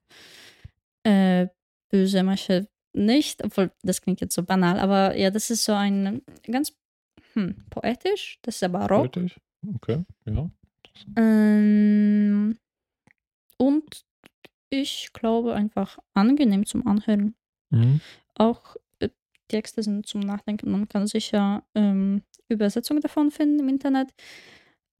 [1.03, 1.47] äh,
[1.89, 6.21] böse, manche nicht, obwohl das klingt jetzt so banal, aber ja, das ist so ein
[6.43, 6.73] ganz
[7.33, 9.15] hm, poetisch, das ist aber Rock.
[9.17, 9.37] Richtig?
[9.75, 10.49] Okay, ja.
[11.15, 12.57] Ähm,
[13.57, 14.05] und
[14.69, 17.35] ich glaube einfach angenehm zum Anhören.
[17.71, 18.01] Mhm.
[18.35, 19.09] Auch äh,
[19.47, 20.71] Texte sind zum Nachdenken.
[20.71, 24.13] Man kann sicher ähm, Übersetzungen davon finden im Internet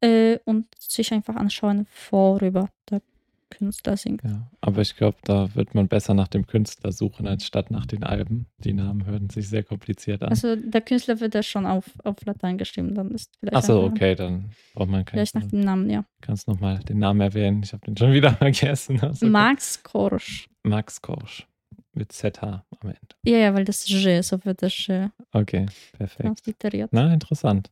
[0.03, 3.01] äh, und sich einfach anschauen, worüber der
[3.49, 4.23] Künstler singt.
[4.23, 7.85] Ja, aber ich glaube, da wird man besser nach dem Künstler suchen, als statt nach
[7.85, 8.47] den Alben.
[8.57, 10.29] Die Namen hören sich sehr kompliziert an.
[10.29, 14.15] Also der Künstler wird ja schon auf, auf Latein geschrieben, dann ist vielleicht Achso, okay,
[14.15, 15.19] dann braucht man keinen.
[15.19, 16.03] Vielleicht nach dem Namen, ja.
[16.21, 17.61] Kannst nochmal den Namen erwähnen.
[17.63, 18.99] Ich habe den schon wieder vergessen.
[19.01, 20.49] Also, Max Korsch.
[20.63, 21.47] Max Korsch.
[21.95, 22.97] Mit ZH am Ende.
[23.23, 26.25] Ja, ja, weil das G, so wird das G Okay, perfekt.
[26.25, 26.89] transliteriert.
[26.91, 27.69] Na, interessant.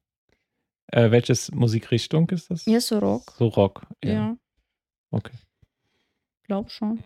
[0.91, 2.65] Äh, welches Musikrichtung ist das?
[2.65, 3.31] Ja, so Rock.
[3.37, 3.85] So Rock.
[4.03, 4.37] Ja, Ja.
[5.11, 5.33] Okay.
[6.43, 7.03] glaub schon.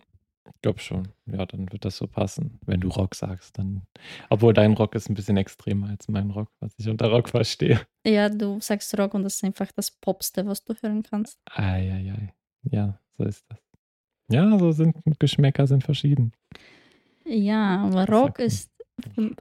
[0.54, 1.08] Ich glaube schon.
[1.26, 2.58] Ja, dann wird das so passen.
[2.66, 3.82] Wenn du Rock sagst, dann.
[4.30, 7.80] Obwohl dein Rock ist ein bisschen extremer als mein Rock, was ich unter Rock verstehe.
[8.06, 11.38] Ja, du sagst Rock und das ist einfach das Popste, was du hören kannst.
[11.46, 12.32] Eieiei.
[12.62, 13.58] Ja, so ist das.
[14.30, 16.32] Ja, so sind Geschmäcker sind verschieden.
[17.24, 18.70] Ja, aber Rock ist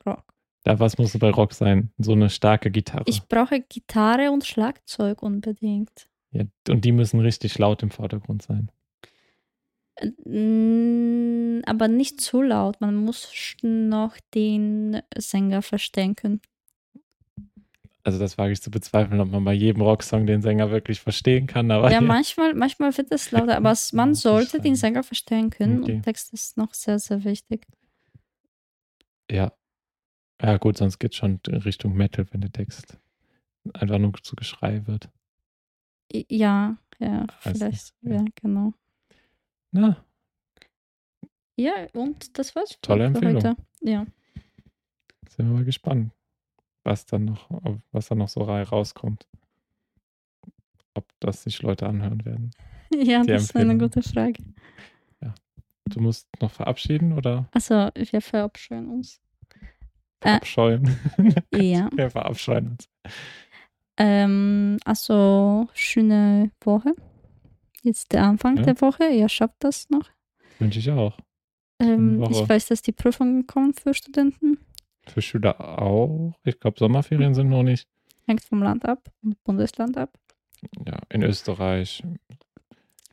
[0.05, 0.23] Rock.
[0.65, 1.91] Da was muss bei Rock sein?
[1.99, 3.03] So eine starke Gitarre.
[3.05, 6.07] Ich brauche Gitarre und Schlagzeug unbedingt.
[6.31, 8.71] ja, und die müssen richtig laut im Vordergrund sein.
[11.67, 12.81] Aber nicht zu laut.
[12.81, 16.41] Man muss noch den Sänger verstehen können.
[18.03, 21.47] Also das wage ich zu bezweifeln, ob man bei jedem Rocksong den Sänger wirklich verstehen
[21.47, 21.69] kann.
[21.71, 24.75] Aber Ja, manchmal, manchmal wird es lauter, aber man sollte den.
[24.75, 25.93] Sänger verstehen können Okay.
[25.95, 27.65] und Text ist noch sehr, sehr wichtig.
[29.29, 29.51] ja.
[30.41, 32.97] Ja gut, sonst geht es schon in Richtung Metal, wenn der Text
[33.73, 35.09] einfach nur zu Geschrei wird.
[36.11, 38.15] Ja, ja, Also, vielleicht, ja.
[38.15, 38.73] ja, genau.
[39.71, 40.03] Na,
[41.57, 43.35] Ja, und das war's für- Tolle Empfehlung.
[43.35, 43.55] heute.
[43.81, 44.05] Ja.
[45.29, 46.11] sind wir mal gespannt,
[46.83, 47.49] was dann noch,
[47.91, 49.27] was dann noch so ra- rauskommt.
[50.93, 52.51] Ob das sich Leute anhören werden.
[52.93, 53.89] Ja, Die das ist eine Empfehlung.
[53.91, 54.43] gute Frage.
[55.87, 59.21] Du musst noch verabschieden oder Also, wir verabscheuen uns.
[60.25, 60.29] Äh.
[60.29, 60.97] verabscheuen?
[61.53, 61.89] Ja.
[61.95, 62.89] Wir verabscheuen uns.
[63.97, 66.93] Ähm, also, schöne Woche.
[67.81, 68.63] Jetzt der Anfang Ja.
[68.63, 69.05] der Woche.
[69.07, 70.09] Ihr schafft das noch.
[70.59, 71.17] Wünsche ich auch.
[71.79, 74.57] Ähm, ich weiß, dass die Prüfungen kommen für Studenten.
[75.07, 76.33] Für Schüler auch.
[76.43, 77.87] Ich glaube, Sommerferien sind noch nicht.
[78.25, 80.09] Hängt vom Land ab, vom Bundesland ab.
[80.87, 82.01] Ja, in Österreich.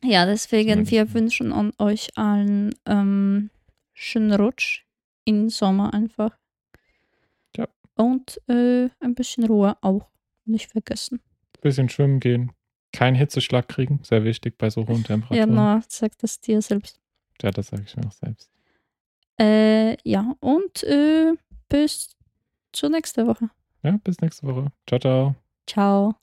[0.03, 3.51] Ja, deswegen, wir wünschen an euch allen ähm,
[3.93, 4.85] schönen Rutsch
[5.23, 6.31] im Sommer einfach.
[7.97, 8.03] Ja.
[8.03, 10.09] Und äh, ein bisschen Ruhe auch
[10.45, 11.21] nicht vergessen.
[11.61, 12.51] Bisschen schwimmen gehen.
[12.91, 13.99] Keinen Hitzeschlag kriegen.
[14.03, 15.55] Sehr wichtig bei so hohen Ja, Temperaturen.
[15.55, 16.99] Noah sagt das dir selbst.
[17.41, 18.51] Ja, das sage ich mir auch selbst.
[19.39, 21.33] Äh, ja, und äh,
[21.69, 22.15] bis
[22.71, 23.49] zur nächsten Woche.
[23.81, 24.71] Ja, bis nächste Woche.
[24.87, 25.35] Ciao, ciao.
[25.65, 26.22] Ciao.